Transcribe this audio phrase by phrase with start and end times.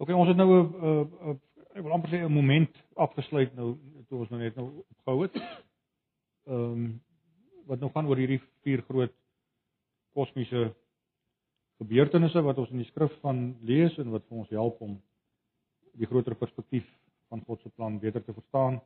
[0.00, 1.40] OK, ons het nou 'n 'n
[1.76, 3.76] ek wil amper sê 'n moment afgesluit nou
[4.08, 5.34] toe ons nou net nou opgehou het.
[6.46, 7.00] Ehm um,
[7.66, 9.12] wat nou gaan oor hierdie vier groot
[10.14, 10.74] kosmiese
[11.78, 14.96] gebeurtenisse wat ons in die skrif van lees en wat vir ons help om
[15.92, 16.86] die groter perspektief
[17.28, 18.80] van God se plan beter te verstaan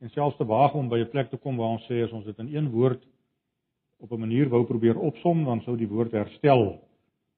[0.00, 2.24] en selfs te waag om by 'n plek te kom waar ons sê as ons
[2.24, 3.06] dit in een woord
[4.00, 6.80] op 'n manier wou probeer opsom dan sou die woord herstel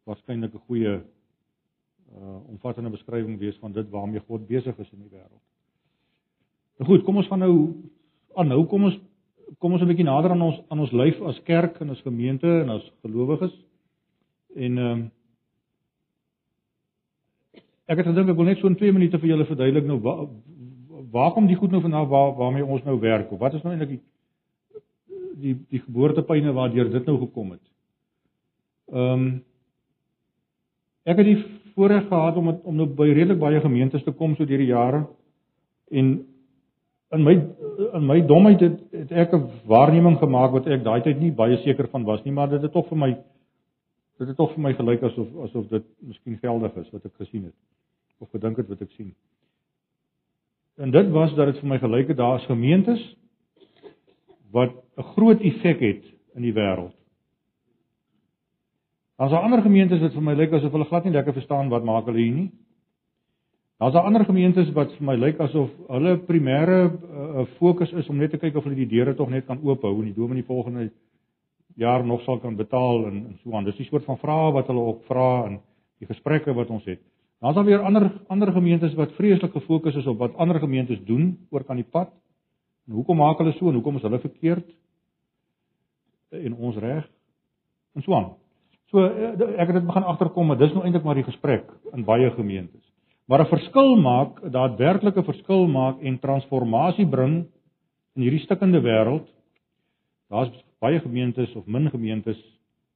[0.07, 1.03] waarskynlik 'n goeie
[2.17, 5.45] uh omvattende beskrywing wees van dit waarmee God besig is in die wêreld.
[6.79, 7.55] Nou goed, kom ons gaan nou
[8.35, 8.99] aan nou kom ons
[9.59, 12.47] kom ons 'n bietjie nader aan ons aan ons lyf as kerk en as gemeente
[12.47, 13.55] en as gelowiges.
[14.57, 15.11] En ehm um,
[17.89, 20.29] ek het gedink ek wil net so in 2 minute vir julle verduidelik nou waar
[21.11, 23.73] waar kom die goed nou vandaan waar waarmee ons nou werk of wat is nou
[23.73, 24.03] eintlik die
[25.41, 27.65] die die geboortepyne waardeur dit nou gekom het.
[28.93, 29.45] Ehm um,
[31.05, 31.45] ek het die
[31.79, 34.73] voorreg gehad om het, om nou by redelik baie gemeentes te kom so deur die
[34.73, 35.05] jare
[35.95, 36.13] en
[37.17, 37.35] in my
[37.97, 41.57] in my domheid het, het ek 'n waarneming gemaak wat ek daai tyd nie baie
[41.65, 43.11] seker van was nie, maar dit het tog vir my
[44.19, 47.45] dit het tog vir my gelyk asof asof dit miskien geldig is wat ek gesien
[47.45, 47.55] het
[48.19, 49.15] of gedink het wat ek sien.
[50.77, 53.17] En dit was dat dit vir my gelyk het daar's gemeentes
[54.51, 56.05] wat 'n groot effek het
[56.35, 56.95] in die wêreld.
[59.19, 62.07] Daar's ander gemeentes wat vir my lyk asof hulle glad nie lekker verstaan wat maak
[62.07, 62.51] hulle hier nie.
[63.83, 68.31] Daar's ander gemeentes wat vir my lyk asof hulle primêre uh, fokus is om net
[68.31, 70.87] te kyk of hulle die deure tog net kan oophou en die dominee volgende
[71.83, 73.67] jaar nog sal kan betaal en, en so aan.
[73.67, 75.61] Dis die soort van vrae wat hulle ook vra in
[75.99, 77.03] die gesprekke wat ons het.
[77.43, 81.33] Daar's dan weer ander ander gemeentes wat vreeslik gefokus is op wat ander gemeentes doen
[81.51, 82.15] oor kan die pad.
[82.87, 84.75] En hoekom maak hulle so en hoekom is hulle verkeerd?
[86.31, 87.09] En ons reg.
[87.99, 88.37] En so aan.
[88.91, 92.05] So eh, ek het dit begin agterkom, maar dis nou eintlik maar die gesprek in
[92.05, 92.89] baie gemeentes
[93.29, 97.47] maar 'n verskil maak, daadwerklike verskil maak en transformasie bring
[98.17, 99.29] in hierdie stikkende wêreld.
[100.29, 102.39] Daar's baie gemeentes of min gemeentes,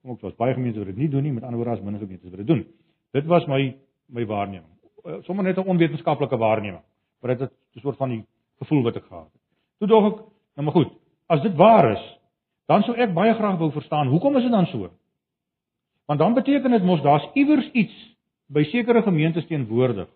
[0.01, 1.99] kom ook daar's baie gemeentes wat dit nie doen nie, met ander woorde daar's min
[1.99, 2.67] gemeentes wat dit doen.
[3.13, 4.73] Dit was my my waarneming.
[5.05, 6.83] Eh, sommige net 'n onwetenskaplike waarneming,
[7.21, 8.25] maar dit het 'n soort van die
[8.59, 9.43] gevoel wat ek gehad het.
[9.79, 10.19] Toe dog ek,
[10.57, 10.93] nou maar goed,
[11.27, 12.19] as dit waar is,
[12.67, 14.91] dan sou ek baie graag wou verstaan, hoekom is dit dan so?
[16.07, 17.95] Want dan beteken dit mos daar's iewers iets
[18.47, 20.09] by sekere gemeentes teenwoordig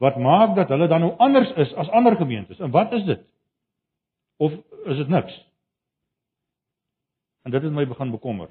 [0.00, 2.58] wat maak dat hulle dan nou anders is as ander gemeentes.
[2.58, 3.20] En wat is dit?
[4.36, 4.52] Of
[4.84, 5.34] is dit niks?
[7.44, 8.48] En dit het my begin bekommer.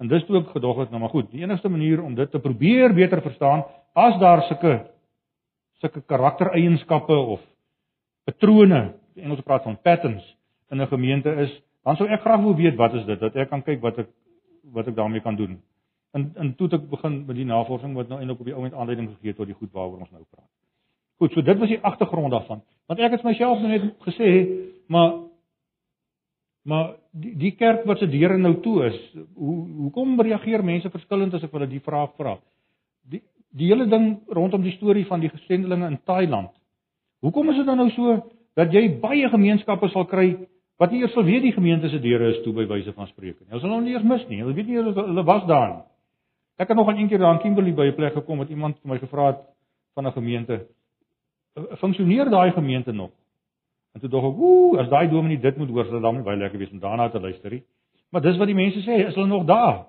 [0.00, 2.40] En dis toe ek gedog het, nou maar goed, die enigste manier om dit te
[2.40, 3.62] probeer beter verstaan,
[3.92, 4.74] as daar sulke
[5.80, 7.40] sulke karaktereienskappe of
[8.28, 8.80] patrone,
[9.14, 10.24] die Engels praat van patterns
[10.70, 11.52] in 'n gemeente is,
[11.84, 14.08] dan sou ek graag wil weet wat is dit, dat ek kan kyk wat ek
[14.72, 15.62] wat ek daarmee kan doen.
[16.10, 18.64] En en toe het ek begin met die navorsing wat nou eintlik op die ou
[18.64, 20.48] end aanleiding gegee het tot die goed waaroor ons nou praat.
[21.20, 22.62] Goed, so dit was die agtergrond daarvan.
[22.88, 24.30] Want ek het myself nou net gesê,
[24.88, 25.12] maar
[26.62, 28.96] maar die, die kerk wat se deure nou toe is,
[29.34, 32.36] hoe hoekom reageer mense verskillend as ek hulle die vraag vra?
[33.08, 36.52] Die die hele ding rondom die storie van die gesendelinge in Thailand.
[37.20, 38.20] Hoekom is dit dan nou so
[38.58, 40.34] dat jy baie gemeenskappe sal kry
[40.80, 43.42] wat nie eers sal weet die gemeente se deure is toe by wyse van spreuke
[43.42, 43.50] nie.
[43.50, 44.40] Hulle sal nog nie eers mis nie.
[44.40, 45.89] Hulle weet nie hulle, hulle was daar nie.
[46.60, 48.78] Ek het nog aan een keer daar in Kimberley by 'n plek gekom wat iemand
[48.80, 49.40] vir my gevra het
[49.94, 50.66] van 'n gemeente
[51.78, 53.10] funksioneer daai gemeente nog?
[53.92, 56.58] En toe dog ek, ooh, as daai dominee dit moet hoor, sal dan baie lekker
[56.58, 57.50] wees om daarna te luister.
[57.50, 57.64] Nie.
[58.10, 59.86] Maar dis wat die mense sê, is hulle nog daar?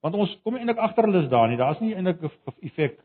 [0.00, 1.56] Want ons kom eintlik agter hulle is daar nie.
[1.56, 2.30] Daar's nie eintlik 'n
[2.60, 2.98] effek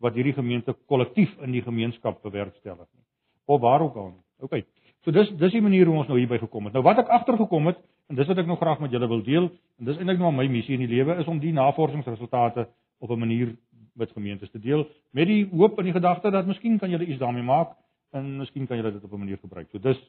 [0.00, 3.04] wat hierdie gemeente kollektief in die gemeenskap bewerkstellig nie.
[3.44, 4.14] Of waar ook al.
[4.40, 4.64] OK.
[5.04, 6.72] So dis dis die manier hoe ons nou hierby gekom het.
[6.72, 7.78] Nou wat ek agtergekom het
[8.08, 10.46] en dis wat ek nog graag met julle wil deel en dis eintlik nou my
[10.48, 13.56] missie in die lewe is om die navorsingsresultate op 'n manier
[13.94, 17.18] met gemeentes te deel met die hoop en die gedagte dat miskien kan julle iets
[17.18, 17.76] daarmee maak
[18.14, 19.68] en miskien kan julle dit op 'n manier gebruik.
[19.70, 20.00] So dis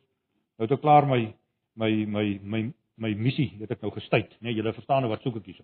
[0.58, 1.34] nou te klaar my
[1.74, 4.38] my my my my missie het ek nou gestuit, né?
[4.50, 5.64] Nee, julle verstaan nou wat soek ek hierso.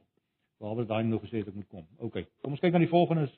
[0.60, 1.86] Behalwe daai nou gesê het ek moet kom.
[2.00, 2.26] OK.
[2.42, 3.30] Kom ons kyk aan die volgende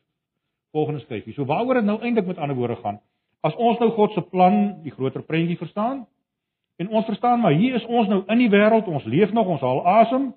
[0.71, 1.33] volgende skryfie.
[1.33, 2.99] So waaroor dit nou eintlik met ander woorde gaan?
[3.41, 6.07] As ons nou God se plan, die groter prentjie verstaan
[6.77, 9.61] en ons verstaan maar hier is ons nou in die wêreld, ons leef nog, ons
[9.61, 10.31] haal asem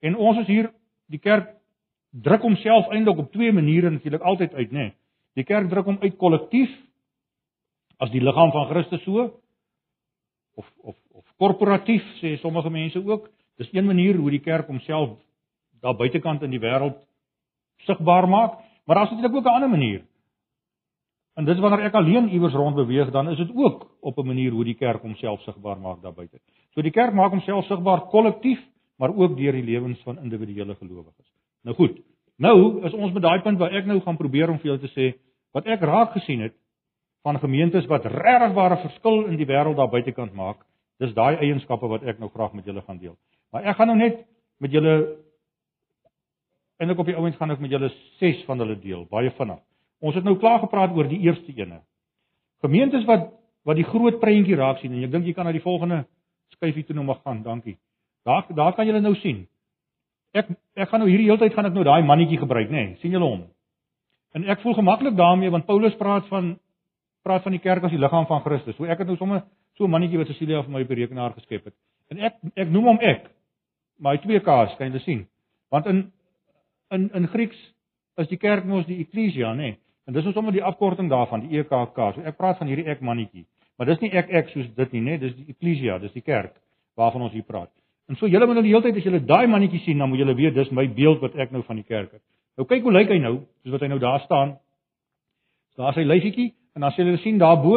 [0.00, 0.70] en ons is hier
[1.06, 1.52] die kerk
[2.10, 4.78] druk homself eintlik op twee maniere natuurlik altyd uit, nê.
[4.78, 4.94] Nee.
[5.36, 6.72] Die kerk druk hom uit kollektief
[8.00, 9.26] as die liggaam van Christus so
[10.56, 13.28] of of of korporatief sê sommige mense ook.
[13.56, 15.18] Dis een manier hoe die kerk homself
[15.80, 16.96] daar buitekant in die wêreld
[17.84, 20.04] sigbaar maak, maar daar's natuurlik ook 'n ander manier.
[21.36, 24.52] En dis wanneer ek alleen iewers rond beweeg, dan is dit ook op 'n manier
[24.52, 26.38] hoe die kerk homself sigbaar maak daar buite.
[26.74, 28.58] So die kerk maak homself sigbaar kollektief,
[28.98, 31.32] maar ook deur die lewens van individuele gelowiges.
[31.62, 32.00] Nou goed.
[32.36, 34.92] Nou is ons by daai punt waar ek nou gaan probeer om vir julle te
[34.92, 35.18] sê
[35.52, 36.54] wat ek raak gesien het
[37.22, 40.60] van gemeentes wat regtig ware verskil in die wêreld daar buitekant maak,
[40.98, 43.16] dis daai eienskappe wat ek nou graag met julle gaan deel.
[43.52, 44.20] Maar ek gaan nou net
[44.58, 45.16] met julle
[46.78, 47.90] en ek op die ouens gaan ek met julle
[48.20, 49.60] 6 van hulle deel, baie vinnig.
[50.00, 51.80] Ons het nou klaar gepraat oor die eerste ene.
[52.64, 53.32] Gemeentes wat
[53.66, 56.04] wat die groot prentjie raak sien en ek dink jy kan na die volgende
[56.54, 57.42] skyfie toe nou mag gaan.
[57.42, 57.76] Dankie.
[58.24, 59.46] Daar daar kan julle nou sien.
[60.32, 62.84] Ek ek gaan nou hierdie hele tyd gaan ek nou daai mannetjie gebruik, nê?
[62.84, 63.42] Nee, sien julle hom?
[64.36, 66.54] En ek voel gemaklik daarmee want Paulus praat van
[67.26, 68.76] praat van die kerk as die liggaam van Christus.
[68.76, 69.42] So ek het nou sommer
[69.74, 71.74] so 'n mannetjie wat Cecilia vir my op die rekenaar geskep het.
[72.10, 73.30] En ek ek noem hom ek.
[73.98, 75.26] Maar hy twee K's, kan jy sien?
[75.70, 76.12] Want in
[76.90, 77.74] in in Grieks
[78.16, 79.56] is die kerk mos die ekklesia, nê?
[79.56, 79.78] Nee.
[80.06, 81.98] En dis ons sommer die afkorting daarvan, die EKK.
[82.14, 83.46] So ek praat van hierdie ek mannetjie.
[83.76, 85.16] Maar dis nie ek ek soos dit nie, né?
[85.20, 86.54] Dis die ekklesia, dis die kerk
[86.96, 87.72] waarvan ons hier praat.
[88.08, 90.22] En so julle moet nou die hele tyd as julle daai mannetjie sien, dan moet
[90.22, 92.22] julle weet dis my beeld wat ek nou van die kerk het.
[92.56, 94.54] Nou kyk hoe lyk hy nou, soos wat hy nou daar staan.
[95.76, 97.76] Daar is hy lyfietjie en dan sien julle sien daarbo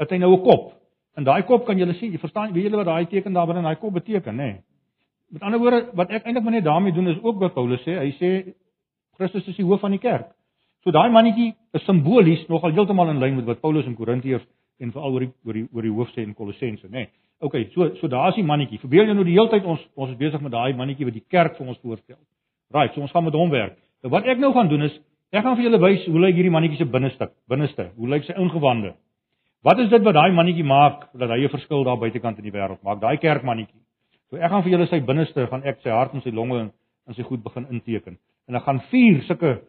[0.00, 0.72] het hy nou 'n kop.
[1.16, 3.60] En daai kop kan julle sien, jy verstaan, weet julle wat daai teken daar binne
[3.60, 4.62] in daai kop beteken, nê?
[5.30, 7.98] Met ander woorde, wat ek eintlik maar net daarmee doen is ook wat Paulus sê.
[7.98, 8.54] Hy sê
[9.16, 10.32] Christus is die hoof van die kerk.
[10.82, 14.42] So daai mannetjie is simbolies nogal heeltemal in lyn met wat Paulus in Korintiërs
[14.82, 17.04] en veral oor die oor die oor die hoofse in Kolossense, nê.
[17.04, 17.10] Nee.
[17.42, 18.80] OK, so so daar's die mannetjie.
[18.82, 21.24] Verbeel jou nou die hele tyd ons ons is besig met daai mannetjie wat die
[21.30, 22.18] kerk vir ons voorstel.
[22.74, 23.78] Right, so ons gaan met hom werk.
[24.02, 24.98] Nou wat ek nou gaan doen is
[25.30, 27.88] ek gaan vir julle wys hoe lyk hierdie mannetjie se binneste, binneste.
[27.96, 28.94] Hoe lyk sy ingewande?
[29.62, 32.54] Wat is dit wat daai mannetjie maak dat hy 'n verskil daar buitekant in die
[32.54, 33.00] wêreld maak?
[33.00, 33.78] Daai kerkmannetjie.
[34.30, 36.72] So ek gaan vir julle sy binneste gaan ek sy hart en sy longe en,
[37.06, 38.18] en sy goed begin inteken.
[38.48, 39.60] En ek gaan vier sulke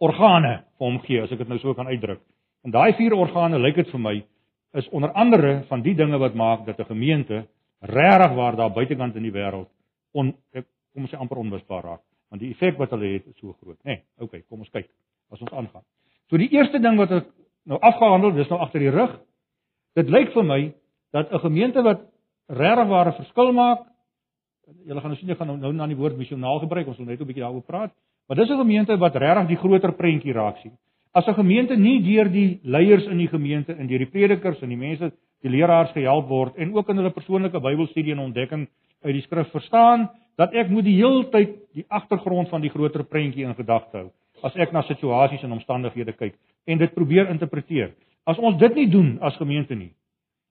[0.00, 2.20] organe vir hom gee as ek dit nou so kan uitdruk.
[2.64, 4.16] En daai vier organe lyk dit vir my
[4.78, 7.46] is onder andere van die dinge wat maak dat 'n gemeente
[7.80, 9.68] regtig waar daar buitekant in die wêreld
[10.12, 12.02] on ek kom ons sê amper onmisbaar raak.
[12.30, 14.88] Want die effek wat hulle het is so groot nê nee, okay kom ons kyk
[15.30, 15.82] as ons aangaan.
[16.28, 17.26] So die eerste ding wat ek
[17.64, 19.20] nou afgehandel dis nou agter die rug.
[19.94, 20.74] Dit lyk vir my
[21.12, 22.00] dat 'n gemeente wat
[22.48, 23.90] regtig waar 'n verskil maak
[24.86, 27.06] julle gaan nou sien ek gaan nou nou na die woord missionaal gebruik ons wil
[27.06, 27.92] net 'n bietjie daaroor praat
[28.30, 30.78] Maar dis 'n gemeente wat regtig die groter prentjie raak sien.
[31.12, 34.68] As 'n gemeente nie deur die leiers in die gemeente en deur die predikers en
[34.68, 35.12] die mense,
[35.42, 38.68] die leraars gehelp word en ook in hulle persoonlike Bybelstudie en ontdekking
[39.02, 43.44] uit die skrif verstaan dat ek moet die heeltyd die agtergrond van die groter prentjie
[43.44, 44.10] in gedagte hou
[44.42, 46.36] as ek na situasies en omstandighede kyk
[46.66, 47.90] en dit probeer interpreteer.
[48.26, 49.92] As ons dit nie doen as gemeente nie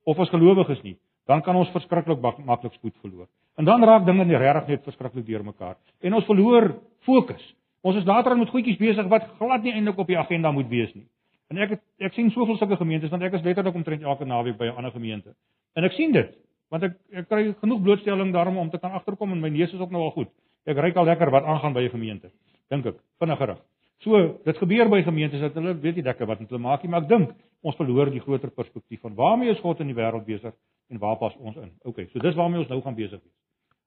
[0.03, 0.97] of as gelowiges nie,
[1.27, 3.27] dan kan ons verskriklik maklik spoed verloor.
[3.57, 6.73] En dan raak dinge net regtig net verskriklik deurmekaar en ons verloor
[7.05, 7.55] fokus.
[7.81, 10.67] Ons is later aan met goedjies besig wat glad nie eintlik op die agenda moet
[10.67, 11.05] wees nie.
[11.49, 14.57] En ek het, ek sien soveel sulke gemeentes want ek is letterlik omtrent elke naweek
[14.57, 15.33] by 'n ander gemeente.
[15.75, 16.35] En ek sien dit
[16.69, 19.79] want ek ek kry genoeg blootstelling daarom om te kan agterkom en my neus is
[19.79, 20.29] ook nou al goed.
[20.65, 22.31] Ek ry al lekker wat aangaan by 'n gemeente.
[22.69, 23.61] Dink ek, vinniger rig.
[23.99, 27.01] So, dit gebeur by gemeentes dat hulle weet nie lekker wat hulle maak nie, maar
[27.01, 30.53] ek dink ons verloor die groter perspektief van waarmee is God in die wêreld besig
[30.89, 31.71] en waar pas ons in.
[31.83, 33.35] OK, so dis waarmee ons nou gaan besig wees.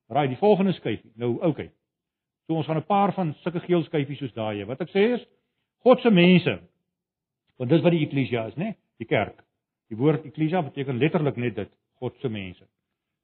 [0.08, 1.12] Raai, die volgende skyfie.
[1.16, 1.70] Nou, OK.
[2.46, 4.66] So ons gaan 'n paar van sulke geel skyfies soos daai hê.
[4.66, 5.26] Wat ek sê is
[5.82, 6.60] God se mense.
[7.58, 8.76] Want dis wat die eklesia is, né?
[8.98, 9.44] Die kerk.
[9.88, 12.64] Die woord eklesia beteken letterlik net dit, God se mense.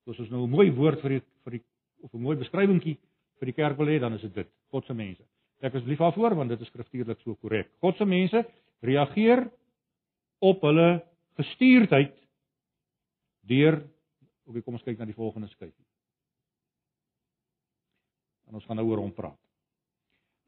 [0.04, 1.62] So as ons nou 'n mooi woord vir die vir die
[2.02, 2.98] of 'n mooi beskrywingkie
[3.38, 5.22] vir die kerk wil hê, dan is dit dit, God se mense.
[5.62, 7.68] Ek is lief daarvoor want dit is skriftuurlik so korrek.
[7.80, 8.44] God se mense
[8.82, 9.50] reageer
[10.40, 11.02] op hulle
[11.36, 12.14] gestuurdheid
[13.42, 13.82] deur
[14.48, 15.87] Oké, kom ons kyk na die volgende skyfie.
[18.48, 19.38] En ons gaan nou oor hom praat.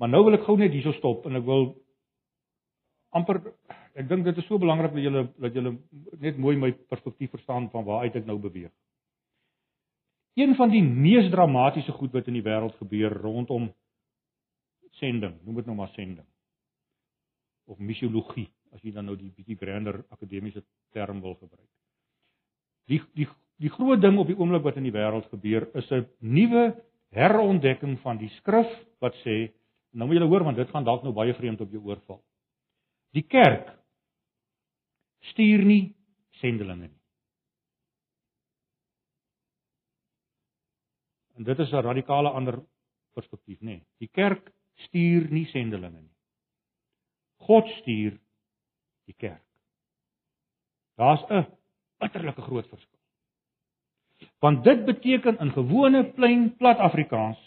[0.00, 1.74] Maar nou wil ek gou net hierso stop en ek wil
[3.16, 3.40] amper
[3.98, 5.74] ek dink dit is so belangrik dat julle dat julle
[6.22, 8.72] net mooi my perspektief verstaan van waar uit ek nou beweeg.
[10.38, 13.68] Een van die mees dramatiese goed wat in die wêreld gebeur rondom
[15.00, 16.26] sending, noem dit nou maar sending
[17.70, 20.62] of missiologie as jy dan nou die bietjie grander akademiese
[20.94, 21.68] term wil gebruik.
[22.90, 23.28] Die die
[23.60, 26.72] die groot ding op die oomblik wat in die wêreld gebeur is 'n nuwe
[27.16, 28.70] herontdekking van die skrif
[29.02, 29.50] wat sê
[29.90, 32.22] nou moet julle hoor want dit gaan dalk nou baie vreemd op jou oorval.
[33.14, 33.72] Die kerk
[35.32, 35.94] stuur nie
[36.40, 37.00] sendelinge nie.
[41.36, 42.60] En dit is 'n radikale ander
[43.14, 43.64] perspektief, nê.
[43.64, 43.86] Nee.
[43.98, 46.16] Die kerk stuur nie sendelinge nie.
[47.36, 48.18] God stuur
[49.06, 49.46] die kerk.
[50.96, 51.46] Daar's 'n
[51.98, 52.99] uiterlike groot verskil.
[54.40, 57.38] Want dit beteken in gewone plain plat Afrikaans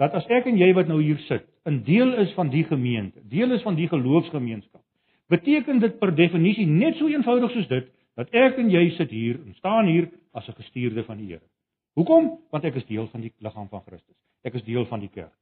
[0.00, 3.20] dat as ek en jy wat nou hier sit, 'n deel is van die gemeente,
[3.28, 4.80] deel is van die geloofsgemeenskap,
[5.28, 9.36] beteken dit per definisie net so eenvoudig soos dit dat ek en jy sit hier
[9.36, 11.46] en staan hier as 'n gestuurde van die Here.
[11.94, 12.38] Hoekom?
[12.50, 14.16] Want ek is deel van die liggaam van Christus.
[14.42, 15.36] Ek is deel van die kerk.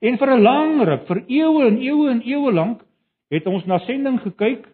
[0.00, 2.82] En vir 'n lang ruk, vir eeue en eeue en eeue lank,
[3.30, 4.68] het ons na sending gekyk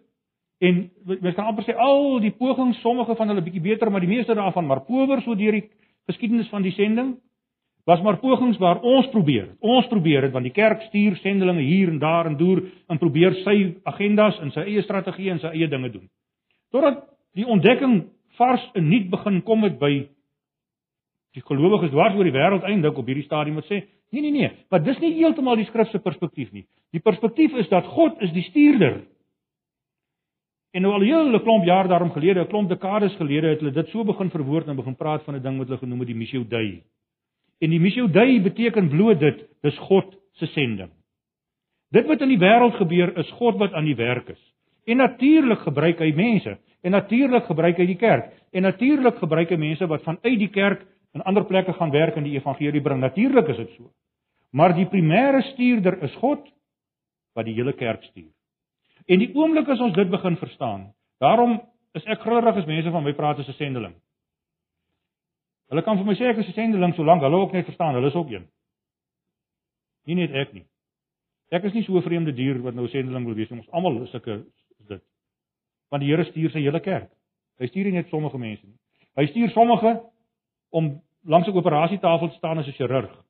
[0.65, 0.81] en
[1.11, 4.37] mens kan amper sê al die pogings, sommige van hulle bietjie beter, maar die meeste
[4.37, 5.69] daarvan maar power so deur die
[6.09, 7.15] geskiedenis van die sending
[7.85, 9.51] was maar pogings waar ons probeer.
[9.61, 13.37] Ons probeer dit want die kerk stuur sendelinge hier en daar en deur en probeer
[13.45, 16.07] sy agendas en sy eie strategie en sy eie dinge doen.
[16.73, 17.05] Totdat
[17.37, 18.07] die ontdekking
[18.39, 19.93] vars en nuut begin kom het by
[21.35, 23.83] die gelowiges dwars oor die wêreld eindelik op hierdie stadium wat sê
[24.15, 26.65] nee nee nee, maar dis nie heeltemal die skrif se perspektief nie.
[26.95, 29.03] Die perspektief is dat God is die stuurder.
[30.75, 33.73] En nou al 'n hele klomp jaar daarom gelede, 'n klomp dekades gelede het hulle
[33.73, 36.17] dit so begin verwoord en begin praat van 'n ding wat hulle genoem het die
[36.17, 36.83] Missio Dei.
[37.61, 40.91] En die Missio Dei beteken bloot dit, dis God se sending.
[41.91, 44.55] Dit wat in die wêreld gebeur is God wat aan die werk is.
[44.85, 49.57] En natuurlik gebruik hy mense, en natuurlik gebruik hy die kerk, en natuurlik gebruik hy
[49.57, 53.01] mense wat vanuit die kerk in ander plekke gaan werk en die evangelie bring.
[53.01, 53.91] Natuurlik is dit so.
[54.51, 56.51] Maar die primêre stuurder is God
[57.35, 58.34] wat die hele kerk stuur.
[59.05, 60.89] En die oomblik as ons dit begin verstaan,
[61.21, 61.59] daarom
[61.95, 63.95] is ek grillerig as mense van my praat as 'n sendeling.
[65.69, 68.07] Hulle kan vir my sê ek is 'n sendeling solank hulle ook net verstaan, hulle
[68.07, 68.49] is ook een.
[70.07, 70.67] Nie net ek nie.
[71.51, 73.61] Ek is nie so 'n vreemde dier wat nou sendeling wil wees nie.
[73.61, 74.45] Ons almal is sulke
[74.81, 75.03] is dit.
[75.91, 77.11] Want die Here stuur sy hele kerk.
[77.59, 78.79] Hy stuur nie net sommige mense nie.
[79.17, 80.03] Hy stuur sommige
[80.71, 83.25] om langs 'n operasietafel te staan as 'n chirurg.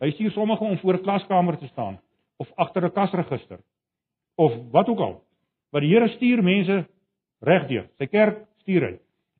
[0.00, 2.00] Hy stuur sommige om voor 'n klaskamer te staan
[2.36, 3.60] of agter 'n kasregister
[4.34, 5.22] of wat ook al.
[5.70, 6.84] Maar die Here stuur mense
[7.40, 7.88] regdeur.
[7.98, 8.94] Sy kerk stuur hy.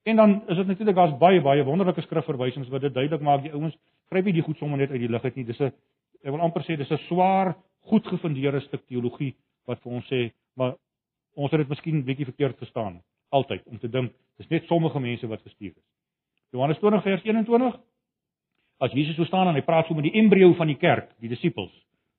[0.04, 3.52] En dan is dit natuurlik daar's baie baie wonderlike skrifverwysings wat dit duidelik maak die
[3.52, 3.76] ouens
[4.12, 5.44] gryp nie die goed sommer net uit die lug uit nie.
[5.44, 5.72] Dis 'n
[6.24, 9.34] ek wil amper sê dis 'n swaar, goed gefundeerde stuk teologie
[9.66, 10.74] wat vir ons sê, maar
[11.34, 15.26] ons het dit miskien bietjie verkeerd verstaan altyd om te dink dis net sommige mense
[15.26, 15.84] wat gestuur is.
[16.52, 17.80] Johannes 20 vers 21
[18.78, 21.30] As Jesus so staan en hy praat so met die embrio van die kerk, die
[21.30, 21.72] disippels,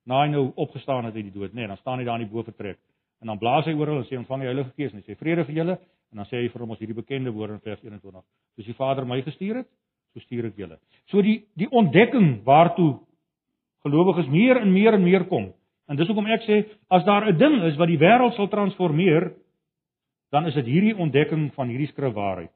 [0.06, 2.28] na hy nou opgestaan het uit die dood, nê, nee, dan staan hy daar in
[2.28, 2.78] die bofortrek
[3.22, 5.16] en dan blaas hy oor hulle en sê ontvang die Heilige Gees en hy sê
[5.18, 5.78] vrede vir julle
[6.16, 8.24] En dan sê hy vir hom ons hierdie bekende woorde in vers 21.
[8.56, 9.68] Soos die Vader my gestuur het,
[10.14, 10.78] so stuur ek julle.
[11.12, 12.94] So die die ontdekking waartoe
[13.84, 15.50] gelowiges meer en meer en meer kom.
[15.92, 19.34] En dis hoekom ek sê as daar 'n ding is wat die wêreld sal transformeer,
[20.32, 22.52] dan is dit hierdie ontdekking van hierdie skrif waarheid.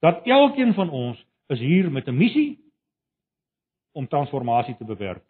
[0.00, 2.58] Dat elkeen van ons is hier met 'n missie
[3.94, 5.24] om transformasie te bewerk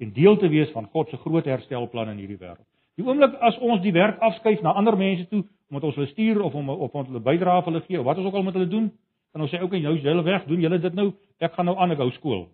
[0.00, 2.66] en deel te wees van God se groot herstelplan in hierdie wêreld.
[2.96, 6.40] Die oomblik as ons die werk afskuif na ander mense toe, omdat ons hulle stuur
[6.42, 8.56] of om of ons hulle bydra vir hulle gee of wat ons ook al met
[8.58, 8.88] hulle doen,
[9.32, 11.76] dan ons sê okay, nou is hulle weg, doen julle dit nou, ek gaan nou
[11.78, 12.48] aan ek hou skool.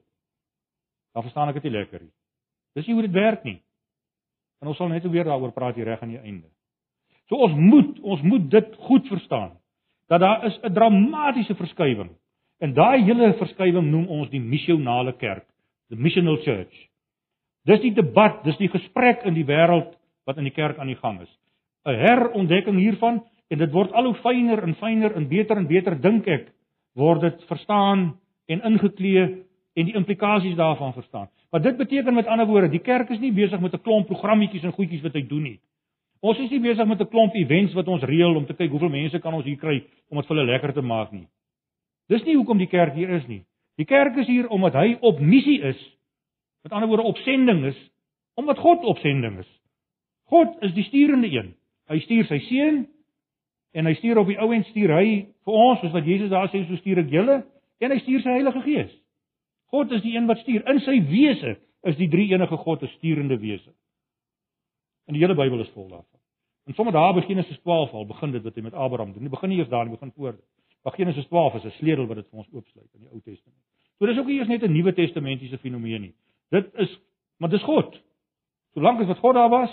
[1.16, 2.12] Dan verstaan ek dit nie lekker nie.
[2.76, 3.56] Dis nie hoe dit werk nie.
[4.60, 6.48] En ons sal net weer daaroor praat hier reg aan die einde.
[7.30, 9.56] So ons moet, ons moet dit goed verstaan
[10.12, 12.10] dat daar is 'n dramatiese verskywing.
[12.60, 15.46] En daai hele verskywing noem ons die missionale kerk,
[15.88, 16.88] the missional church.
[17.66, 19.96] Dis die debat, dis die gesprek in die wêreld
[20.26, 21.32] wat in die kerk aan die gang is.
[21.86, 26.00] 'n Herontdekking hiervan en dit word al hoe fyner en fyner en beter en beter
[26.00, 26.52] dink ek
[26.94, 28.18] word dit verstaan
[28.48, 29.46] en ingeklee
[29.76, 31.28] en die implikasies daarvan verstaan.
[31.50, 34.64] Wat dit beteken met ander woorde, die kerk is nie besig met 'n klomp programmetjies
[34.64, 35.60] en goedjies wat hy doen nie.
[36.20, 38.88] Ons is nie besig met 'n klomp events wat ons reël om te kyk hoeveel
[38.88, 41.28] mense kan ons hier kry om dit vir hulle lekker te maak nie.
[42.08, 43.42] Dis nie hoekom die kerk hier is nie.
[43.76, 45.95] Die kerk is hier omdat hy op missie is.
[46.66, 47.90] Met ander woorde op sending is
[48.34, 49.60] omdat God op sending is.
[50.22, 51.52] God is die sturende een.
[51.86, 52.80] Hy stuur sy seun
[53.70, 55.04] en hy stuur op die ou en stuur hy
[55.46, 57.36] vir ons soos wat Jesus daar sê so stuur ek julle
[57.78, 58.90] en hy stuur sy Heilige Gees.
[59.70, 60.66] God is die een wat stuur.
[60.66, 61.54] In sy wese
[61.86, 63.70] is die drie enige God 'n sturende wese.
[65.06, 66.20] En die hele Bybel is vol daarvan.
[66.66, 69.22] En sommer daar by Genesis 12 al begin dit wat hy met Abraham doen.
[69.22, 70.44] Hy begin nie eers daar nie, begin voor dit.
[70.82, 73.62] Maar Genesis 12 is 'n sleutel wat dit vir ons oopsluit in die Ou Testament.
[73.98, 76.14] So dis ook nie eers net 'n Nuwe Testamentiese fenomeen nie.
[76.50, 77.00] Dit is
[77.36, 77.96] maar dis God.
[78.72, 79.72] Solank as wat God daar was,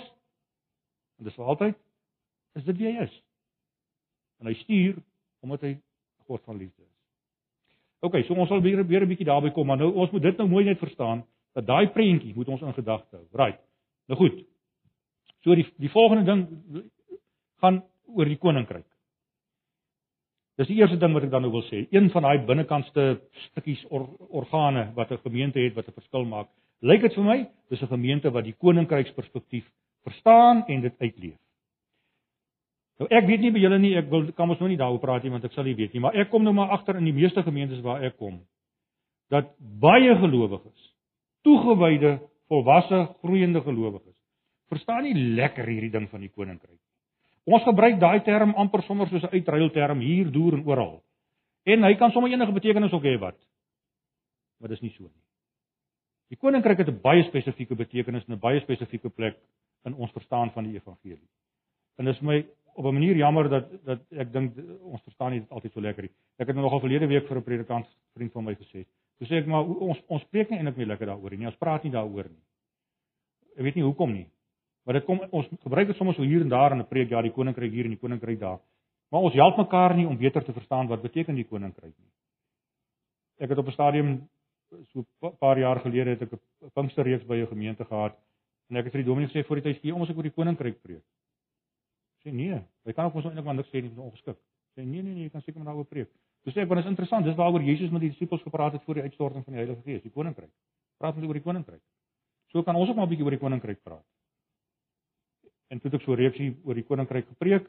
[1.18, 1.76] En dis vir altyd
[2.58, 3.14] is dit wie hy is.
[4.42, 4.98] En hy stuur
[5.44, 5.72] omdat hy
[6.28, 6.90] God van liefde is.
[8.04, 10.36] OK, so ons sal weer weer 'n bietjie daarby kom, maar nou ons moet dit
[10.38, 13.26] nou mooi net verstaan dat daai prentjie moet ons in gedagte hou.
[13.32, 13.60] Right.
[14.08, 14.44] Nou goed.
[15.42, 16.90] So die die volgende ding
[17.60, 18.86] gaan oor die koninkryk.
[20.56, 21.86] Dis die eerste ding wat ek dan nou wil sê.
[21.90, 26.48] Een van daai binnekantste stukkies or, organe wat 'n gemeente het wat 'n verskil maak.
[26.84, 27.38] Lyk dit vir my,
[27.72, 29.64] dis 'n gemeente wat die koninkryksperspektief
[30.04, 31.40] verstaan en dit uitleef.
[33.00, 35.24] Nou ek weet nie by julle nie, ek wil kan ons nou nie daaroor praat
[35.24, 37.16] nie want ek sal nie weet nie, maar ek kom nou maar agter in die
[37.16, 38.42] meeste gemeentes waar ek kom
[39.32, 40.92] dat baie gelowiges,
[41.42, 44.14] toegewyde, volwasse, groeiende gelowiges,
[44.68, 46.84] verstaan nie lekker hierdie ding van die koninkryk nie.
[47.44, 51.02] Ons gebruik daai term amper sommer soos 'n uitruilterm hier, deur en oral.
[51.66, 53.36] En hy kan sommer enige betekenis ook hê wat.
[54.60, 55.23] Maar dis nie so nie.
[56.34, 59.36] Die koninkryk het 'n baie spesifieke betekenis en 'n baie spesifieke plek
[59.84, 61.28] in ons verstaan van die evangelie.
[61.98, 65.50] En dis my op 'n manier jammer dat dat ek dink ons verstaan nie dit
[65.50, 66.12] altyd so lekker nie.
[66.38, 68.84] Ek het nou nogal verlede week vir 'n predikant vriend van my gesê.
[69.18, 71.46] Toe sê ek maar ons ons preek nie eintlik nie lekker daaroor nie.
[71.46, 72.42] Ons praat nie daaroor nie.
[73.56, 74.26] Ek weet nie hoekom nie.
[74.84, 77.22] Maar dit kom ons gebruik dit soms so hier en daar in 'n preek, ja,
[77.22, 78.60] die koninkryk hier en die koninkryk daar.
[79.10, 82.10] Maar ons help mekaar nie om beter te verstaan wat beteken die koninkryk nie.
[83.38, 84.28] Ek het op 'n stadium
[84.92, 88.16] so 'n paar jaar gelede het ek 'n Pinksterreeks by 'n gemeente gehad
[88.70, 90.38] en ek het vir die dominee gesê voor die tyd gee ons ek oor die
[90.38, 91.04] koninkryk preek.
[92.24, 94.38] Sê nee, jy kan ook ons eintlik maar niks sê nie, ongeskik.
[94.74, 96.10] Sê nee nee nee, jy kan seker maar daaroor preek.
[96.44, 98.82] Dis sê ek want dit is interessant, dis waaroor Jesus met die disippels gepraat het
[98.84, 100.50] voor die uitstorting van die Heilige Gees, die koninkryk.
[100.98, 101.82] Praat ons oor die koninkryk.
[102.52, 104.04] So kan ons ook maar 'n bietjie oor die koninkryk praat.
[105.70, 107.66] En toe het ek so 'n reeksie oor die koninkryk gepreek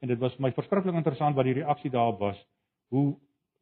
[0.00, 2.46] en dit was my verskriklik interessant wat die reaksie daarop was.
[2.88, 3.16] Hoe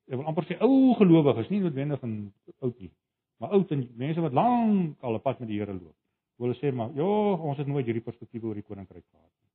[0.06, 2.92] ek wil amper sê ou gelowiges, nie noodwendig in oud nie,
[3.40, 5.94] maar oud en mense wat lank al op pad met die Here loop.
[6.38, 7.04] Hulle sê maar, "Ja,
[7.48, 9.52] ons het nooit hierdie perspektief oor die koninkryk gehad nie."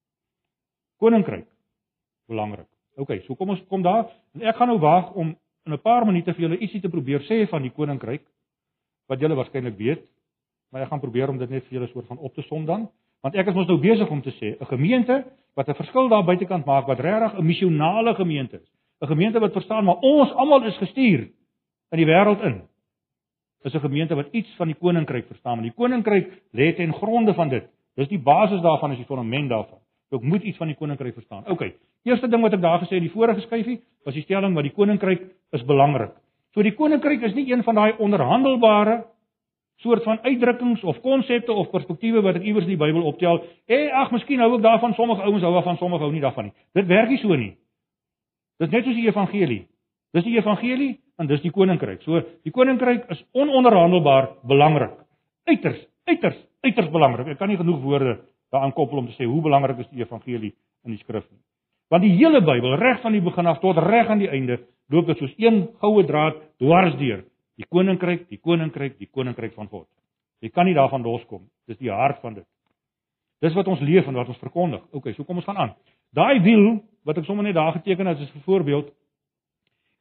[0.98, 1.48] Koninkryk
[2.28, 2.68] belangrik.
[2.96, 6.06] OK, so kom ons kom daar en ek gaan nou wag om in 'n paar
[6.06, 8.24] minute vir julle ietsie te probeer sê van die koninkryk
[9.08, 10.04] wat julle waarskynlik weet,
[10.72, 12.90] maar ek gaan probeer om dit net vir julle soort van op te som dan,
[13.22, 16.24] want ek is mos nou besig om te sê 'n gemeente wat 'n verskil daar
[16.24, 18.70] buitekant maak wat regtig 'n missionale gemeente is.
[19.02, 21.30] 'n Gemeente wat verstaan maar ons almal is gestuur
[21.92, 22.62] in die wêreld in.
[23.64, 27.34] Is 'n gemeente wat iets van die koninkryk verstaan, en die koninkryk lê ten gronde
[27.34, 27.64] van dit.
[27.96, 29.80] Dis die basis daarvan, is die fondament daarvan.
[30.12, 31.48] Ek moet iets van die koninkryk verstaan.
[31.48, 31.62] OK.
[32.04, 34.74] Eerste ding wat ek daar gesê het, die vorige skyfie, was die stelling dat die
[34.74, 36.12] koninkryk is belangrik.
[36.54, 39.06] So die koninkryk is nie een van daai onderhandelbare
[39.82, 43.44] soort van uitdrukkings of konsepte of perspektiewe wat ek iewers in die Bybel optel.
[43.66, 46.54] Eh ag, miskien hou ek daarvan, sommige ouens hou daarvan, sommige hou nie daarvan nie.
[46.74, 47.56] Dit werk nie so nie.
[48.62, 49.62] Dit is net soos die evangelie.
[50.14, 52.04] Dis die evangelie en dis die koninkryk.
[52.06, 55.00] So die koninkryk is ononderhandelbaar belangrik.
[55.50, 57.32] Uiters, uiters, uiters belangrik.
[57.34, 58.20] Ek kan nie genoeg woorde
[58.54, 60.52] daaraan koppel om te sê hoe belangrik is die evangelie
[60.86, 61.42] in die skrif nie.
[61.90, 64.60] Want die hele Bybel, reg van die begin af tot reg aan die einde,
[64.94, 67.26] loop dit soos een goue draad dwars deur.
[67.58, 69.88] Die koninkryk, die koninkryk, die koninkryk van God.
[70.42, 71.48] Jy kan nie daarvan loskom.
[71.68, 72.48] Dis die hart van dit.
[73.42, 74.86] Dis wat ons leef en wat ons verkondig.
[74.94, 75.74] OK, so kom ons gaan aan.
[76.12, 78.92] Daai wiel wat ek sommer net daar geteken het as 'n voorbeeld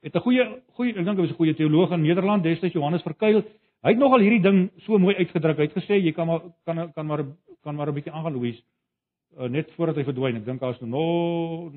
[0.03, 0.45] het 'n goeie
[0.77, 3.45] goeie ek dink hy was 'n goeie teoloog in Nederland, destyds Johannes Verkuil.
[3.83, 5.57] Hy het nogal hierdie ding so mooi uitgedruk.
[5.57, 7.25] Hy het gesê jy kan maar kan kan maar
[7.63, 8.63] kan maar 'n bietjie aangaan Louise
[9.39, 10.37] uh, net voordat hy verdwyn.
[10.37, 11.73] Ek dink daar's nog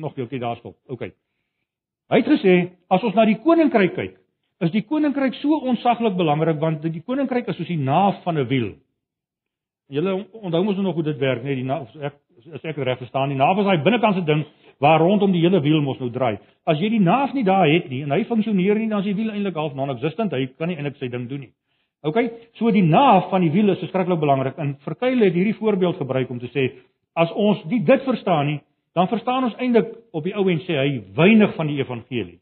[0.00, 0.76] nog deeltjie daar stop.
[0.86, 1.10] OK.
[2.08, 4.16] Hy het gesê as ons na die koninkryk kyk,
[4.60, 8.48] is die koninkryk so onsaglik belangrik want die koninkryk is soos die naaf van 'n
[8.48, 8.74] wiel.
[9.92, 12.14] Julle onthou mos nog hoe dit werk, nee, die naaf ek
[12.54, 14.44] as ek reg verstaan, die naaf is daai binnekantse ding
[14.82, 16.38] waar rondom die hele wiel mos nou draai.
[16.66, 19.16] As jy die naaf nie daar het nie en hy funksioneer nie, dan is die
[19.16, 20.32] wiel eintlik half non-existent.
[20.32, 21.52] Hy kan nie eintlik sy ding doen nie.
[22.04, 22.18] OK,
[22.58, 24.58] so die naaf van die wiel is verskriklik belangrik.
[24.60, 26.68] En Verkuil het hierdie voorbeeld gebruik om te sê
[27.16, 28.58] as ons die dit verstaan nie,
[28.94, 32.40] dan verstaan ons eintlik op die ou en sê hy weinig van die evangelie.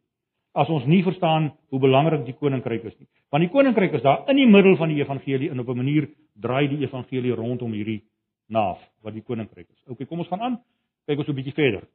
[0.58, 3.08] As ons nie verstaan hoe belangrik die koninkryk is nie.
[3.32, 6.08] Want die koninkryk is daar in die middel van die evangelie en op 'n manier
[6.34, 8.02] draai die evangelie rondom hierdie
[8.46, 9.82] naaf wat die koninkryk is.
[9.88, 10.60] OK, kom ons gaan aan.
[11.06, 11.88] Kyk ons 'n bietjie verder.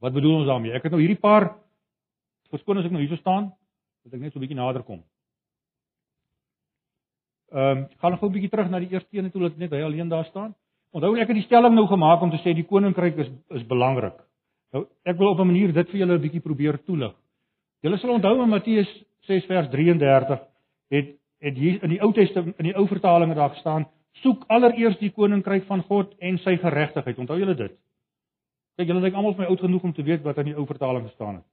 [0.00, 0.72] Wat bedoel ons daarmee?
[0.72, 1.56] Ek het nou hierdie paar
[2.50, 3.52] verskoon as ek nou hierso staan,
[4.04, 5.02] dat ek net so 'n bietjie nader kom.
[7.52, 9.82] Ehm um, gaan nog 'n bietjie terug na die eerste een toe dat net hy
[9.82, 10.54] alleen daar staan.
[10.92, 14.18] Onthou ek het die stelling nou gemaak om te sê die koninkryk is is belangrik.
[14.72, 17.14] Nou ek wil op 'n manier dit vir julle 'n bietjie probeer toelig.
[17.80, 20.40] Julle sal onthou in Matteus 6 vers 33
[20.90, 23.86] het het hier in die Ou Testament in die ou vertalinge daar gestaan
[24.22, 27.18] soek allereers die koninkryk van God en sy geregtigheid.
[27.18, 27.72] Onthou julle dit?
[28.78, 30.66] Kyk, julle lyk almal vir my oud genoeg om te weet wat in die ou
[30.66, 31.48] vertaling gestaan het.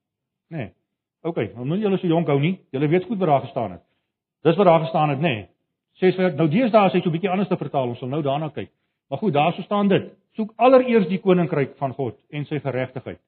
[0.49, 0.58] Nê.
[0.58, 0.73] Nee.
[1.21, 2.56] OK, nou moet julle so jonk hou nie.
[2.73, 3.84] Julle weet goed wat daar gestaan het.
[4.41, 5.36] Dis wat daar gestaan het, nê.
[5.36, 5.49] Nee
[6.01, 8.49] sê nou deesdae as hy so 'n bietjie anders te vertaal, ons sal nou daarna
[8.49, 8.71] kyk.
[9.10, 10.12] Maar goed, daar so staan dit.
[10.36, 13.19] Soek allereers die koninkryk van God en sy geregtigheid.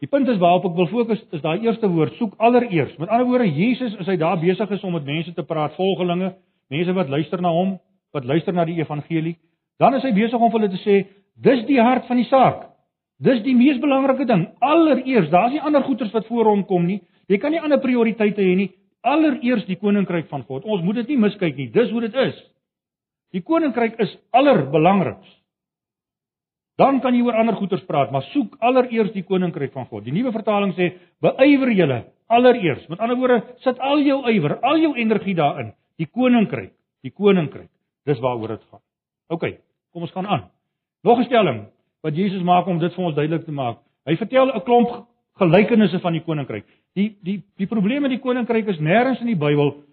[0.00, 2.96] Die punt is waarop ek wil fokus is daai eerste woord, soek allereers.
[2.98, 6.32] Met ander woorde, Jesus is hy daar besig is om met mense te praat, volgelinge,
[6.72, 7.76] mense wat luister na hom,
[8.16, 9.36] wat luister na die evangelie.
[9.80, 10.96] Dan is hy besig om vir hulle te sê,
[11.44, 12.66] dis die hart van die saak.
[13.20, 14.46] Dis die mees belangrike ding.
[14.64, 17.02] Allereers, daar's nie ander goeders wat voor hom kom nie.
[17.28, 18.70] Jy kan nie ander prioriteite hê nie
[19.06, 20.64] allereers die koninkryk van God.
[20.64, 21.68] Ons moet dit nie miskyk nie.
[21.72, 22.38] Dis hoe dit is.
[23.34, 25.28] Die koninkryk is allerbelangriks.
[26.80, 30.04] Dan kan jy oor ander goeders praat, maar soek allereers die koninkryk van God.
[30.06, 34.78] Die nuwe vertaling sê: "Beywer julle allereers." Met ander woorde, sit al jou ywer, al
[34.78, 35.74] jou energie daarin.
[35.98, 37.68] Die koninkryk, die koninkryk.
[38.06, 38.80] Dis waaroor dit gaan.
[39.28, 39.44] OK,
[39.92, 40.48] kom ons gaan aan.
[41.02, 41.66] Nog 'n stelling
[42.02, 43.78] wat Jesus maak om dit vir ons duidelik te maak.
[44.06, 46.64] Hy vertel 'n klomp gelykenisse van die koninkryk.
[46.94, 49.84] Die die die probleem met die koninkryk is nêrens in die Bybel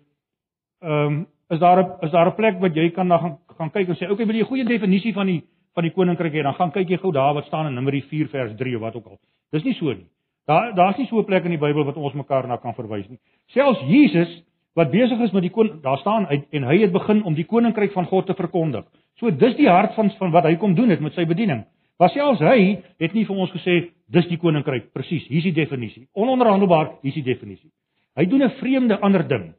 [0.81, 3.71] ehm um, is daar 'n is daar 'n plek wat jy kan na gaan gaan
[3.71, 5.43] kyk en sê okay, wil jy 'n goeie definisie van die
[5.77, 8.31] van die koninkryk hê, dan gaan kyk jy gou daar wat staan in Numeri 4
[8.33, 9.19] vers 3 of wat ook al.
[9.53, 10.07] Dis nie so nie.
[10.49, 13.07] Daar daar's nie so 'n plek in die Bybel wat ons mekaar na kan verwys
[13.09, 13.19] nie.
[13.53, 17.23] Selfs Jesus wat besig is met die kon daar staan hy, en hy het begin
[17.23, 18.85] om die koninkryk van God te verkondig.
[19.19, 21.65] So dis die hart van van wat hy kom doen het met sy bediening.
[21.97, 25.27] Maar selfs hy het nie vir ons gesê dis die koninkryk presies.
[25.27, 26.07] Hier's die definisie.
[26.13, 27.71] Ononderhandelbaar, hier's die definisie.
[28.15, 29.53] Hy doen 'n vreemde ander ding.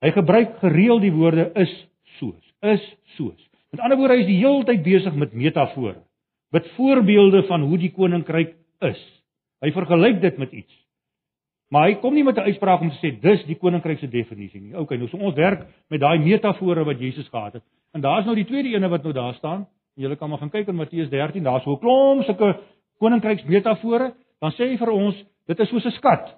[0.00, 3.49] Hy gebruik gereeld die woorde is soos, is soos.
[3.70, 6.00] Met ander woorde, hy is die hele tyd besig met metafore,
[6.50, 8.56] met voorbeelde van hoe die koninkryk
[8.86, 9.02] is.
[9.62, 10.72] Hy vergelyk dit met iets.
[11.70, 14.60] Maar hy kom nie met 'n uitspraak om te sê dis die koninkryk se definisie
[14.60, 14.74] nie.
[14.74, 17.62] Okay, nou so ons werk met daai metafore wat Jesus gehad het.
[17.94, 19.66] En daar's nou die tweede ene wat nou daar staan.
[19.94, 22.58] Julle kan maar gaan kyk in Matteus 13, daar's so 'n klomp sulke
[22.98, 24.14] koninkryksmetafore.
[24.40, 26.34] Dan sê hy vir ons, dit is soos 'n skat.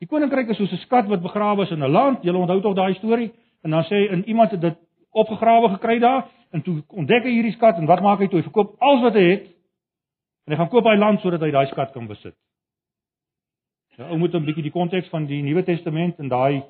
[0.00, 2.22] Die koninkryk is soos 'n skat wat begrawe is in 'n land.
[2.22, 3.32] Julle onthou tog daai storie?
[3.62, 4.76] En dan sê hy in iemand het dit
[5.16, 8.40] opgegrawe gekry daar en toe ontdek hy hierdie skat en wat maak hy toe?
[8.40, 9.46] Hy verkoop alles wat hy het
[10.46, 12.36] en hy gaan koop hy land sodat hy daai skat kan besit.
[13.96, 16.62] Ja, ou moet 'n bietjie die konteks van die Nuwe Testament en daai